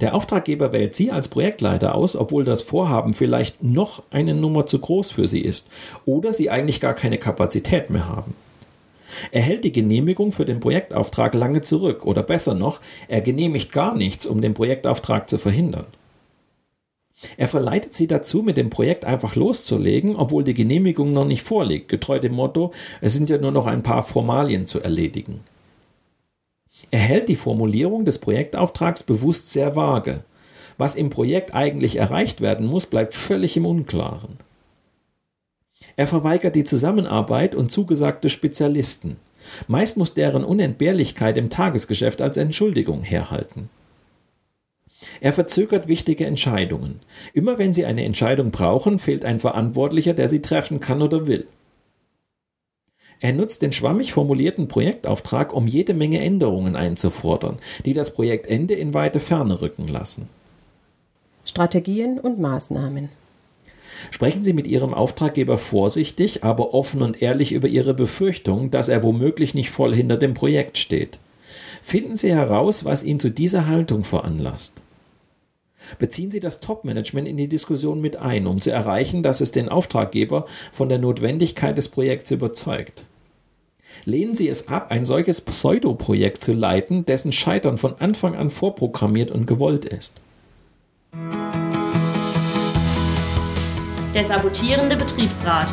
Der 0.00 0.14
Auftraggeber 0.14 0.72
wählt 0.72 0.94
Sie 0.94 1.10
als 1.10 1.28
Projektleiter 1.28 1.94
aus, 1.94 2.16
obwohl 2.16 2.44
das 2.44 2.62
Vorhaben 2.62 3.12
vielleicht 3.12 3.62
noch 3.62 4.02
eine 4.10 4.32
Nummer 4.32 4.64
zu 4.64 4.78
groß 4.78 5.10
für 5.10 5.28
Sie 5.28 5.42
ist 5.42 5.68
oder 6.06 6.32
Sie 6.32 6.48
eigentlich 6.48 6.80
gar 6.80 6.94
keine 6.94 7.18
Kapazität 7.18 7.90
mehr 7.90 8.08
haben. 8.08 8.34
Er 9.30 9.42
hält 9.42 9.64
die 9.64 9.72
Genehmigung 9.72 10.32
für 10.32 10.46
den 10.46 10.58
Projektauftrag 10.58 11.34
lange 11.34 11.60
zurück 11.60 12.06
oder 12.06 12.22
besser 12.22 12.54
noch, 12.54 12.80
er 13.08 13.20
genehmigt 13.20 13.72
gar 13.72 13.94
nichts, 13.94 14.24
um 14.24 14.40
den 14.40 14.54
Projektauftrag 14.54 15.28
zu 15.28 15.36
verhindern. 15.36 15.86
Er 17.36 17.48
verleitet 17.48 17.94
sie 17.94 18.06
dazu, 18.06 18.42
mit 18.42 18.56
dem 18.56 18.70
Projekt 18.70 19.04
einfach 19.04 19.36
loszulegen, 19.36 20.16
obwohl 20.16 20.44
die 20.44 20.54
Genehmigung 20.54 21.12
noch 21.12 21.24
nicht 21.24 21.42
vorliegt, 21.42 21.88
getreu 21.88 22.18
dem 22.18 22.34
Motto, 22.34 22.72
es 23.00 23.12
sind 23.12 23.30
ja 23.30 23.38
nur 23.38 23.52
noch 23.52 23.66
ein 23.66 23.82
paar 23.82 24.02
Formalien 24.02 24.66
zu 24.66 24.80
erledigen. 24.80 25.40
Er 26.90 27.00
hält 27.00 27.28
die 27.28 27.36
Formulierung 27.36 28.04
des 28.04 28.18
Projektauftrags 28.18 29.02
bewusst 29.02 29.50
sehr 29.50 29.76
vage. 29.76 30.24
Was 30.78 30.94
im 30.94 31.10
Projekt 31.10 31.54
eigentlich 31.54 31.96
erreicht 31.96 32.40
werden 32.40 32.66
muss, 32.66 32.86
bleibt 32.86 33.14
völlig 33.14 33.56
im 33.56 33.66
Unklaren. 33.66 34.36
Er 35.96 36.06
verweigert 36.06 36.54
die 36.56 36.64
Zusammenarbeit 36.64 37.54
und 37.54 37.70
zugesagte 37.70 38.28
Spezialisten. 38.28 39.16
Meist 39.68 39.96
muss 39.96 40.14
deren 40.14 40.44
Unentbehrlichkeit 40.44 41.36
im 41.36 41.50
Tagesgeschäft 41.50 42.20
als 42.20 42.36
Entschuldigung 42.36 43.02
herhalten. 43.02 43.68
Er 45.20 45.32
verzögert 45.32 45.88
wichtige 45.88 46.26
Entscheidungen. 46.26 47.00
Immer 47.34 47.58
wenn 47.58 47.72
Sie 47.72 47.84
eine 47.84 48.04
Entscheidung 48.04 48.50
brauchen, 48.50 48.98
fehlt 48.98 49.24
ein 49.24 49.40
Verantwortlicher, 49.40 50.14
der 50.14 50.28
sie 50.28 50.42
treffen 50.42 50.80
kann 50.80 51.02
oder 51.02 51.26
will. 51.26 51.46
Er 53.20 53.32
nutzt 53.32 53.62
den 53.62 53.70
schwammig 53.70 54.12
formulierten 54.12 54.66
Projektauftrag, 54.66 55.54
um 55.54 55.68
jede 55.68 55.94
Menge 55.94 56.18
Änderungen 56.20 56.74
einzufordern, 56.74 57.58
die 57.84 57.92
das 57.92 58.12
Projektende 58.12 58.74
in 58.74 58.94
weite 58.94 59.20
Ferne 59.20 59.60
rücken 59.60 59.86
lassen. 59.86 60.28
Strategien 61.44 62.18
und 62.18 62.40
Maßnahmen. 62.40 63.10
Sprechen 64.10 64.42
Sie 64.42 64.52
mit 64.52 64.66
Ihrem 64.66 64.92
Auftraggeber 64.92 65.56
vorsichtig, 65.56 66.42
aber 66.42 66.74
offen 66.74 67.02
und 67.02 67.22
ehrlich 67.22 67.52
über 67.52 67.68
Ihre 67.68 67.94
Befürchtung, 67.94 68.72
dass 68.72 68.88
er 68.88 69.04
womöglich 69.04 69.54
nicht 69.54 69.70
voll 69.70 69.94
hinter 69.94 70.16
dem 70.16 70.34
Projekt 70.34 70.78
steht. 70.78 71.20
Finden 71.80 72.16
Sie 72.16 72.32
heraus, 72.32 72.84
was 72.84 73.04
ihn 73.04 73.20
zu 73.20 73.30
dieser 73.30 73.68
Haltung 73.68 74.02
veranlasst. 74.02 74.81
Beziehen 75.98 76.30
Sie 76.30 76.40
das 76.40 76.60
Top-Management 76.60 77.28
in 77.28 77.36
die 77.36 77.48
Diskussion 77.48 78.00
mit 78.00 78.16
ein, 78.16 78.46
um 78.46 78.60
zu 78.60 78.70
erreichen, 78.70 79.22
dass 79.22 79.40
es 79.40 79.52
den 79.52 79.68
Auftraggeber 79.68 80.46
von 80.72 80.88
der 80.88 80.98
Notwendigkeit 80.98 81.76
des 81.76 81.88
Projekts 81.88 82.30
überzeugt. 82.30 83.04
Lehnen 84.04 84.34
Sie 84.34 84.48
es 84.48 84.68
ab, 84.68 84.90
ein 84.90 85.04
solches 85.04 85.40
Pseudoprojekt 85.40 86.42
zu 86.42 86.52
leiten, 86.52 87.04
dessen 87.04 87.30
Scheitern 87.30 87.76
von 87.76 87.94
Anfang 87.98 88.34
an 88.34 88.50
vorprogrammiert 88.50 89.30
und 89.30 89.46
gewollt 89.46 89.84
ist. 89.84 90.14
Der 94.14 94.24
sabotierende 94.24 94.96
Betriebsrat. 94.96 95.72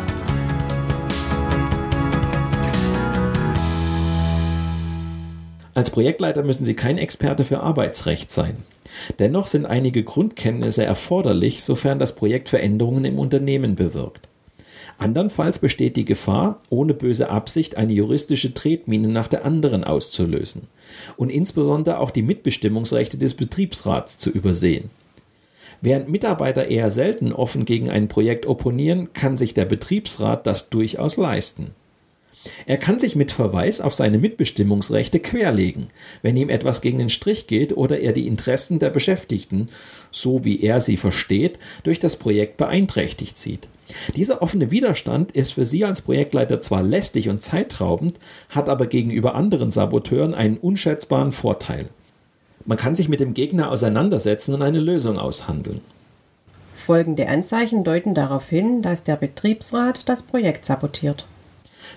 Als 5.74 5.92
Projektleiter 5.92 6.44
müssen 6.44 6.66
Sie 6.66 6.74
kein 6.74 6.98
Experte 6.98 7.46
für 7.46 7.62
Arbeitsrecht 7.62 8.32
sein. 8.32 8.58
Dennoch 9.20 9.48
sind 9.48 9.66
einige 9.66 10.04
Grundkenntnisse 10.04 10.84
erforderlich, 10.84 11.64
sofern 11.64 12.00
das 12.00 12.16
Projekt 12.16 12.50
Veränderungen 12.50 13.06
im 13.06 13.20
Unternehmen 13.20 13.76
bewirkt. 13.76 14.28
Andernfalls 14.98 15.60
besteht 15.60 15.96
die 15.96 16.06
Gefahr, 16.06 16.60
ohne 16.70 16.94
böse 16.94 17.30
Absicht 17.30 17.78
eine 17.78 17.94
juristische 17.94 18.54
Tretmine 18.54 19.08
nach 19.08 19.28
der 19.28 19.46
anderen 19.46 19.86
auszulösen 19.86 20.68
und 21.16 21.30
insbesondere 21.30 22.00
auch 22.00 22.12
die 22.12 22.22
Mitbestimmungsrechte 22.22 23.18
des 23.18 23.34
Betriebsrats 23.36 24.18
zu 24.18 24.30
übersehen. 24.30 24.90
Während 25.82 26.10
Mitarbeiter 26.10 26.68
eher 26.68 26.90
selten 26.90 27.32
offen 27.32 27.64
gegen 27.64 27.90
ein 27.90 28.10
Projekt 28.10 28.46
opponieren, 28.46 29.14
kann 29.14 29.38
sich 29.38 29.54
der 29.54 29.66
Betriebsrat 29.66 30.46
das 30.46 30.70
durchaus 30.70 31.16
leisten. 31.16 31.72
Er 32.66 32.78
kann 32.78 33.00
sich 33.00 33.16
mit 33.16 33.32
Verweis 33.32 33.82
auf 33.82 33.94
seine 33.94 34.18
Mitbestimmungsrechte 34.18 35.20
querlegen, 35.20 35.88
wenn 36.22 36.38
ihm 36.38 36.50
etwas 36.50 36.82
gegen 36.82 36.98
den 36.98 37.10
Strich 37.10 37.48
geht 37.48 37.76
oder 37.76 38.00
er 38.00 38.14
die 38.14 38.28
Interessen 38.28 38.80
der 38.80 38.90
Beschäftigten, 38.90 39.70
so 40.12 40.46
wie 40.46 40.62
er 40.62 40.80
sie 40.80 40.98
versteht, 40.98 41.60
durch 41.84 42.00
das 42.00 42.16
Projekt 42.16 42.58
beeinträchtigt 42.58 43.38
sieht. 43.38 43.68
Dieser 44.16 44.42
offene 44.42 44.72
Widerstand 44.72 45.32
ist 45.32 45.54
für 45.54 45.66
Sie 45.66 45.84
als 45.84 46.02
Projektleiter 46.02 46.62
zwar 46.62 46.84
lästig 46.84 47.28
und 47.28 47.42
zeitraubend, 47.42 48.20
hat 48.50 48.70
aber 48.70 48.86
gegenüber 48.86 49.36
anderen 49.36 49.72
Saboteuren 49.72 50.36
einen 50.36 50.58
unschätzbaren 50.58 51.32
Vorteil. 51.32 51.90
Man 52.66 52.78
kann 52.78 52.96
sich 52.96 53.10
mit 53.10 53.20
dem 53.20 53.34
Gegner 53.34 53.72
auseinandersetzen 53.72 54.54
und 54.54 54.62
eine 54.62 54.80
Lösung 54.80 55.18
aushandeln. 55.18 55.82
Folgende 56.76 57.28
Anzeichen 57.28 57.84
deuten 57.84 58.14
darauf 58.14 58.48
hin, 58.50 58.82
dass 58.82 59.04
der 59.04 59.16
Betriebsrat 59.16 60.08
das 60.08 60.24
Projekt 60.24 60.66
sabotiert. 60.66 61.26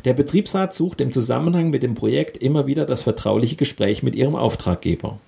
Der 0.04 0.14
Betriebsrat 0.14 0.74
sucht 0.74 1.00
im 1.00 1.12
Zusammenhang 1.12 1.70
mit 1.70 1.82
dem 1.82 1.94
Projekt 1.94 2.36
immer 2.36 2.66
wieder 2.66 2.86
das 2.86 3.02
vertrauliche 3.02 3.56
Gespräch 3.56 4.02
mit 4.02 4.14
ihrem 4.14 4.34
Auftraggeber. 4.34 5.18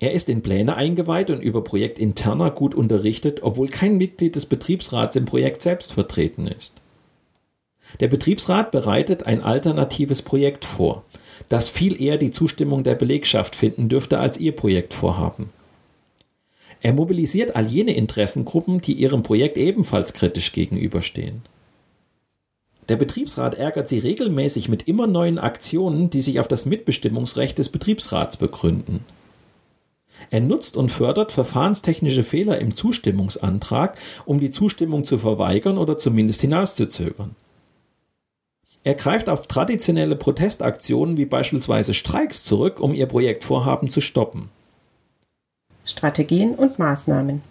Er 0.00 0.12
ist 0.12 0.28
in 0.28 0.42
Pläne 0.42 0.76
eingeweiht 0.76 1.30
und 1.30 1.40
über 1.40 1.64
Projekt 1.64 1.98
interner 1.98 2.50
gut 2.50 2.74
unterrichtet, 2.74 3.42
obwohl 3.42 3.68
kein 3.68 3.96
Mitglied 3.96 4.36
des 4.36 4.46
Betriebsrats 4.46 5.16
im 5.16 5.24
Projekt 5.24 5.62
selbst 5.62 5.92
vertreten 5.92 6.46
ist. 6.46 6.74
Der 8.00 8.08
Betriebsrat 8.08 8.70
bereitet 8.70 9.24
ein 9.24 9.42
alternatives 9.42 10.22
Projekt 10.22 10.64
vor, 10.64 11.04
das 11.48 11.68
viel 11.68 12.00
eher 12.00 12.18
die 12.18 12.30
Zustimmung 12.30 12.84
der 12.84 12.94
Belegschaft 12.94 13.56
finden 13.56 13.88
dürfte 13.88 14.18
als 14.18 14.38
ihr 14.38 14.52
Projektvorhaben. 14.52 15.50
Er 16.80 16.92
mobilisiert 16.92 17.56
all 17.56 17.66
jene 17.66 17.94
Interessengruppen, 17.94 18.80
die 18.80 18.92
ihrem 18.92 19.22
Projekt 19.24 19.56
ebenfalls 19.56 20.12
kritisch 20.12 20.52
gegenüberstehen. 20.52 21.42
Der 22.88 22.96
Betriebsrat 22.96 23.54
ärgert 23.54 23.88
sie 23.88 23.98
regelmäßig 23.98 24.68
mit 24.68 24.88
immer 24.88 25.06
neuen 25.06 25.38
Aktionen, 25.38 26.08
die 26.08 26.22
sich 26.22 26.40
auf 26.40 26.48
das 26.48 26.64
Mitbestimmungsrecht 26.64 27.58
des 27.58 27.68
Betriebsrats 27.68 28.38
begründen. 28.38 29.04
Er 30.30 30.40
nutzt 30.40 30.76
und 30.76 30.90
fördert 30.90 31.30
verfahrenstechnische 31.30 32.22
Fehler 32.22 32.58
im 32.58 32.74
Zustimmungsantrag, 32.74 33.96
um 34.24 34.40
die 34.40 34.50
Zustimmung 34.50 35.04
zu 35.04 35.18
verweigern 35.18 35.78
oder 35.78 35.98
zumindest 35.98 36.40
hinauszuzögern. 36.40 37.36
Er 38.84 38.94
greift 38.94 39.28
auf 39.28 39.46
traditionelle 39.46 40.16
Protestaktionen 40.16 41.18
wie 41.18 41.26
beispielsweise 41.26 41.92
Streiks 41.92 42.42
zurück, 42.42 42.80
um 42.80 42.94
ihr 42.94 43.06
Projektvorhaben 43.06 43.90
zu 43.90 44.00
stoppen. 44.00 44.48
Strategien 45.84 46.54
und 46.54 46.78
Maßnahmen. 46.78 47.42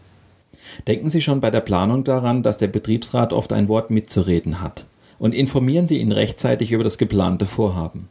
Denken 0.87 1.09
Sie 1.09 1.21
schon 1.21 1.39
bei 1.39 1.51
der 1.51 1.61
Planung 1.61 2.03
daran, 2.03 2.43
dass 2.43 2.57
der 2.57 2.67
Betriebsrat 2.67 3.33
oft 3.33 3.53
ein 3.53 3.67
Wort 3.67 3.91
mitzureden 3.91 4.61
hat 4.61 4.85
und 5.19 5.33
informieren 5.33 5.87
Sie 5.87 5.97
ihn 5.97 6.11
rechtzeitig 6.11 6.71
über 6.71 6.83
das 6.83 6.97
geplante 6.97 7.45
Vorhaben. 7.45 8.09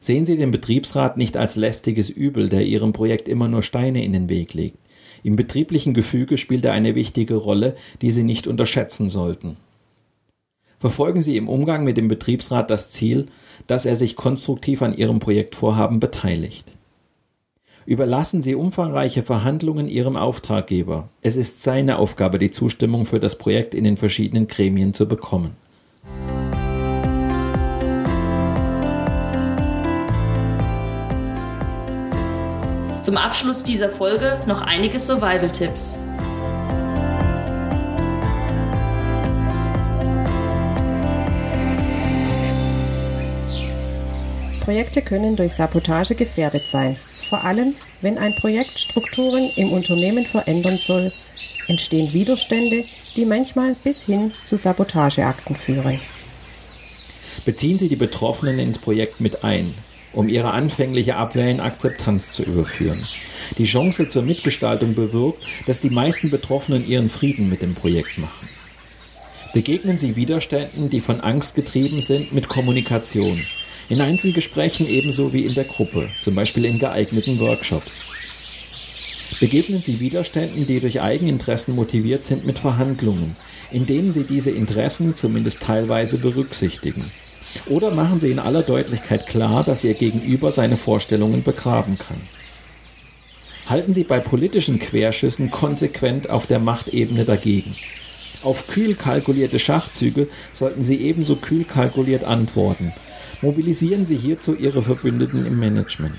Sehen 0.00 0.24
Sie 0.24 0.36
den 0.36 0.50
Betriebsrat 0.50 1.16
nicht 1.16 1.36
als 1.36 1.56
lästiges 1.56 2.10
Übel, 2.10 2.48
der 2.48 2.64
Ihrem 2.64 2.92
Projekt 2.92 3.28
immer 3.28 3.48
nur 3.48 3.62
Steine 3.62 4.04
in 4.04 4.12
den 4.12 4.28
Weg 4.28 4.54
legt. 4.54 4.78
Im 5.22 5.36
betrieblichen 5.36 5.94
Gefüge 5.94 6.38
spielt 6.38 6.64
er 6.64 6.72
eine 6.72 6.94
wichtige 6.94 7.34
Rolle, 7.34 7.74
die 8.02 8.10
Sie 8.10 8.22
nicht 8.22 8.46
unterschätzen 8.46 9.08
sollten. 9.08 9.56
Verfolgen 10.78 11.22
Sie 11.22 11.36
im 11.36 11.48
Umgang 11.48 11.84
mit 11.84 11.96
dem 11.96 12.06
Betriebsrat 12.06 12.70
das 12.70 12.90
Ziel, 12.90 13.26
dass 13.66 13.86
er 13.86 13.96
sich 13.96 14.14
konstruktiv 14.14 14.82
an 14.82 14.96
Ihrem 14.96 15.18
Projektvorhaben 15.18 16.00
beteiligt. 16.00 16.70
Überlassen 17.86 18.42
Sie 18.42 18.54
umfangreiche 18.54 19.22
Verhandlungen 19.22 19.88
Ihrem 19.88 20.16
Auftraggeber. 20.16 21.08
Es 21.22 21.36
ist 21.36 21.62
seine 21.62 21.98
Aufgabe, 21.98 22.38
die 22.38 22.50
Zustimmung 22.50 23.06
für 23.06 23.20
das 23.20 23.38
Projekt 23.38 23.74
in 23.74 23.84
den 23.84 23.96
verschiedenen 23.96 24.48
Gremien 24.48 24.92
zu 24.92 25.08
bekommen. 25.08 25.52
Zum 33.06 33.18
Abschluss 33.18 33.62
dieser 33.62 33.88
Folge 33.88 34.40
noch 34.46 34.62
einige 34.62 34.98
Survival-Tipps. 34.98 36.00
Projekte 44.58 45.02
können 45.02 45.36
durch 45.36 45.54
Sabotage 45.54 46.16
gefährdet 46.16 46.66
sein. 46.66 46.96
Vor 47.28 47.44
allem, 47.44 47.76
wenn 48.00 48.18
ein 48.18 48.34
Projekt 48.34 48.76
Strukturen 48.80 49.52
im 49.54 49.70
Unternehmen 49.70 50.26
verändern 50.26 50.78
soll, 50.78 51.12
entstehen 51.68 52.12
Widerstände, 52.12 52.86
die 53.14 53.24
manchmal 53.24 53.76
bis 53.84 54.02
hin 54.02 54.32
zu 54.46 54.56
Sabotageakten 54.56 55.54
führen. 55.54 56.00
Beziehen 57.44 57.78
Sie 57.78 57.88
die 57.88 57.94
Betroffenen 57.94 58.58
ins 58.58 58.78
Projekt 58.78 59.20
mit 59.20 59.44
ein 59.44 59.74
um 60.16 60.28
ihre 60.28 60.50
anfängliche 60.50 61.16
Abwehr 61.16 61.50
in 61.50 61.60
Akzeptanz 61.60 62.32
zu 62.32 62.42
überführen. 62.42 62.98
Die 63.58 63.64
Chance 63.64 64.08
zur 64.08 64.22
Mitgestaltung 64.22 64.94
bewirkt, 64.94 65.46
dass 65.66 65.78
die 65.78 65.90
meisten 65.90 66.30
Betroffenen 66.30 66.86
ihren 66.86 67.08
Frieden 67.08 67.48
mit 67.48 67.62
dem 67.62 67.74
Projekt 67.74 68.18
machen. 68.18 68.48
Begegnen 69.52 69.98
Sie 69.98 70.16
Widerständen, 70.16 70.90
die 70.90 71.00
von 71.00 71.20
Angst 71.20 71.54
getrieben 71.54 72.00
sind, 72.00 72.32
mit 72.32 72.48
Kommunikation. 72.48 73.42
In 73.88 74.00
Einzelgesprächen 74.00 74.88
ebenso 74.88 75.32
wie 75.32 75.44
in 75.44 75.54
der 75.54 75.64
Gruppe, 75.64 76.08
zum 76.20 76.34
Beispiel 76.34 76.64
in 76.64 76.78
geeigneten 76.78 77.38
Workshops. 77.38 78.02
Begegnen 79.38 79.82
Sie 79.82 80.00
Widerständen, 80.00 80.66
die 80.66 80.80
durch 80.80 81.00
Eigeninteressen 81.00 81.74
motiviert 81.74 82.24
sind, 82.24 82.46
mit 82.46 82.58
Verhandlungen, 82.58 83.36
in 83.70 83.84
denen 83.84 84.12
Sie 84.12 84.24
diese 84.24 84.50
Interessen 84.50 85.14
zumindest 85.14 85.60
teilweise 85.60 86.16
berücksichtigen. 86.18 87.10
Oder 87.68 87.90
machen 87.90 88.20
Sie 88.20 88.30
in 88.30 88.38
aller 88.38 88.62
Deutlichkeit 88.62 89.26
klar, 89.26 89.64
dass 89.64 89.84
Ihr 89.84 89.94
Gegenüber 89.94 90.52
seine 90.52 90.76
Vorstellungen 90.76 91.42
begraben 91.42 91.98
kann. 91.98 92.20
Halten 93.68 93.94
Sie 93.94 94.04
bei 94.04 94.20
politischen 94.20 94.78
Querschüssen 94.78 95.50
konsequent 95.50 96.30
auf 96.30 96.46
der 96.46 96.60
Machtebene 96.60 97.24
dagegen. 97.24 97.74
Auf 98.42 98.68
kühl 98.68 98.94
kalkulierte 98.94 99.58
Schachzüge 99.58 100.28
sollten 100.52 100.84
Sie 100.84 101.00
ebenso 101.00 101.36
kühl 101.36 101.64
kalkuliert 101.64 102.22
antworten. 102.22 102.92
Mobilisieren 103.42 104.06
Sie 104.06 104.16
hierzu 104.16 104.54
Ihre 104.54 104.82
Verbündeten 104.82 105.44
im 105.46 105.58
Management. 105.58 106.14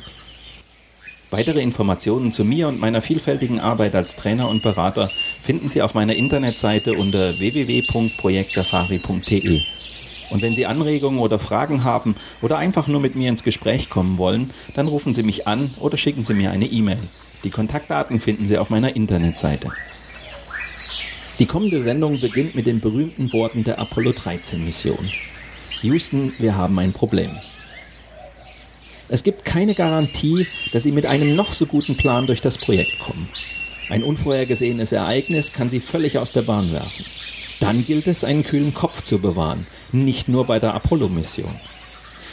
Weitere 1.31 1.61
Informationen 1.61 2.31
zu 2.31 2.45
mir 2.45 2.67
und 2.67 2.79
meiner 2.79 3.01
vielfältigen 3.01 3.59
Arbeit 3.59 3.95
als 3.95 4.15
Trainer 4.15 4.47
und 4.49 4.61
Berater 4.61 5.09
finden 5.41 5.67
Sie 5.67 5.81
auf 5.81 5.93
meiner 5.93 6.15
Internetseite 6.15 6.93
unter 6.93 7.37
www.projektsafari.de. 7.39 9.61
Und 10.29 10.41
wenn 10.41 10.55
Sie 10.55 10.65
Anregungen 10.65 11.19
oder 11.19 11.39
Fragen 11.39 11.83
haben 11.83 12.15
oder 12.41 12.57
einfach 12.57 12.87
nur 12.87 12.99
mit 12.99 13.15
mir 13.15 13.29
ins 13.29 13.43
Gespräch 13.43 13.89
kommen 13.89 14.17
wollen, 14.17 14.51
dann 14.73 14.87
rufen 14.87 15.13
Sie 15.13 15.23
mich 15.23 15.47
an 15.47 15.73
oder 15.79 15.97
schicken 15.97 16.23
Sie 16.23 16.33
mir 16.33 16.51
eine 16.51 16.65
E-Mail. 16.65 16.99
Die 17.43 17.49
Kontaktdaten 17.49 18.19
finden 18.19 18.45
Sie 18.45 18.57
auf 18.57 18.69
meiner 18.69 18.95
Internetseite. 18.95 19.71
Die 21.39 21.45
kommende 21.45 21.81
Sendung 21.81 22.19
beginnt 22.19 22.55
mit 22.55 22.65
den 22.65 22.81
berühmten 22.81 23.31
Worten 23.31 23.63
der 23.63 23.79
Apollo 23.79 24.13
13 24.13 24.65
Mission. 24.65 25.09
Houston, 25.83 26.33
wir 26.39 26.55
haben 26.55 26.79
ein 26.79 26.93
Problem. 26.93 27.29
Es 29.07 29.23
gibt 29.23 29.45
keine 29.45 29.75
Garantie, 29.75 30.47
dass 30.73 30.83
Sie 30.83 30.91
mit 30.91 31.05
einem 31.05 31.35
noch 31.35 31.53
so 31.53 31.65
guten 31.67 31.95
Plan 31.95 32.27
durch 32.27 32.41
das 32.41 32.57
Projekt 32.57 32.99
kommen. 32.99 33.29
Ein 33.89 34.03
unvorhergesehenes 34.03 34.91
Ereignis 34.91 35.53
kann 35.53 35.69
Sie 35.69 35.79
völlig 35.79 36.17
aus 36.17 36.33
der 36.33 36.41
Bahn 36.41 36.73
werfen. 36.73 37.05
Dann 37.59 37.85
gilt 37.85 38.07
es, 38.07 38.23
einen 38.23 38.43
kühlen 38.43 38.73
Kopf 38.73 39.03
zu 39.03 39.19
bewahren, 39.19 39.65
nicht 39.91 40.27
nur 40.27 40.45
bei 40.45 40.59
der 40.59 40.73
Apollo-Mission. 40.73 41.53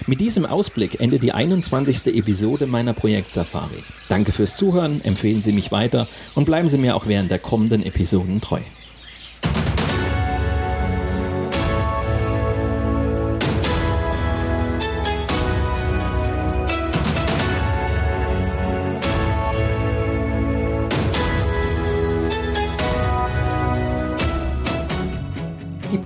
Mit 0.06 0.20
diesem 0.20 0.44
Ausblick 0.44 1.00
endet 1.00 1.22
die 1.22 1.32
21. 1.32 2.06
Episode 2.16 2.66
meiner 2.66 2.92
Projekt-Safari. 2.92 3.82
Danke 4.08 4.32
fürs 4.32 4.56
Zuhören, 4.56 5.02
empfehlen 5.04 5.42
Sie 5.42 5.52
mich 5.52 5.72
weiter 5.72 6.08
und 6.34 6.44
bleiben 6.44 6.68
Sie 6.68 6.78
mir 6.78 6.96
auch 6.96 7.06
während 7.06 7.30
der 7.30 7.38
kommenden 7.38 7.84
Episoden 7.84 8.40
treu. 8.40 8.60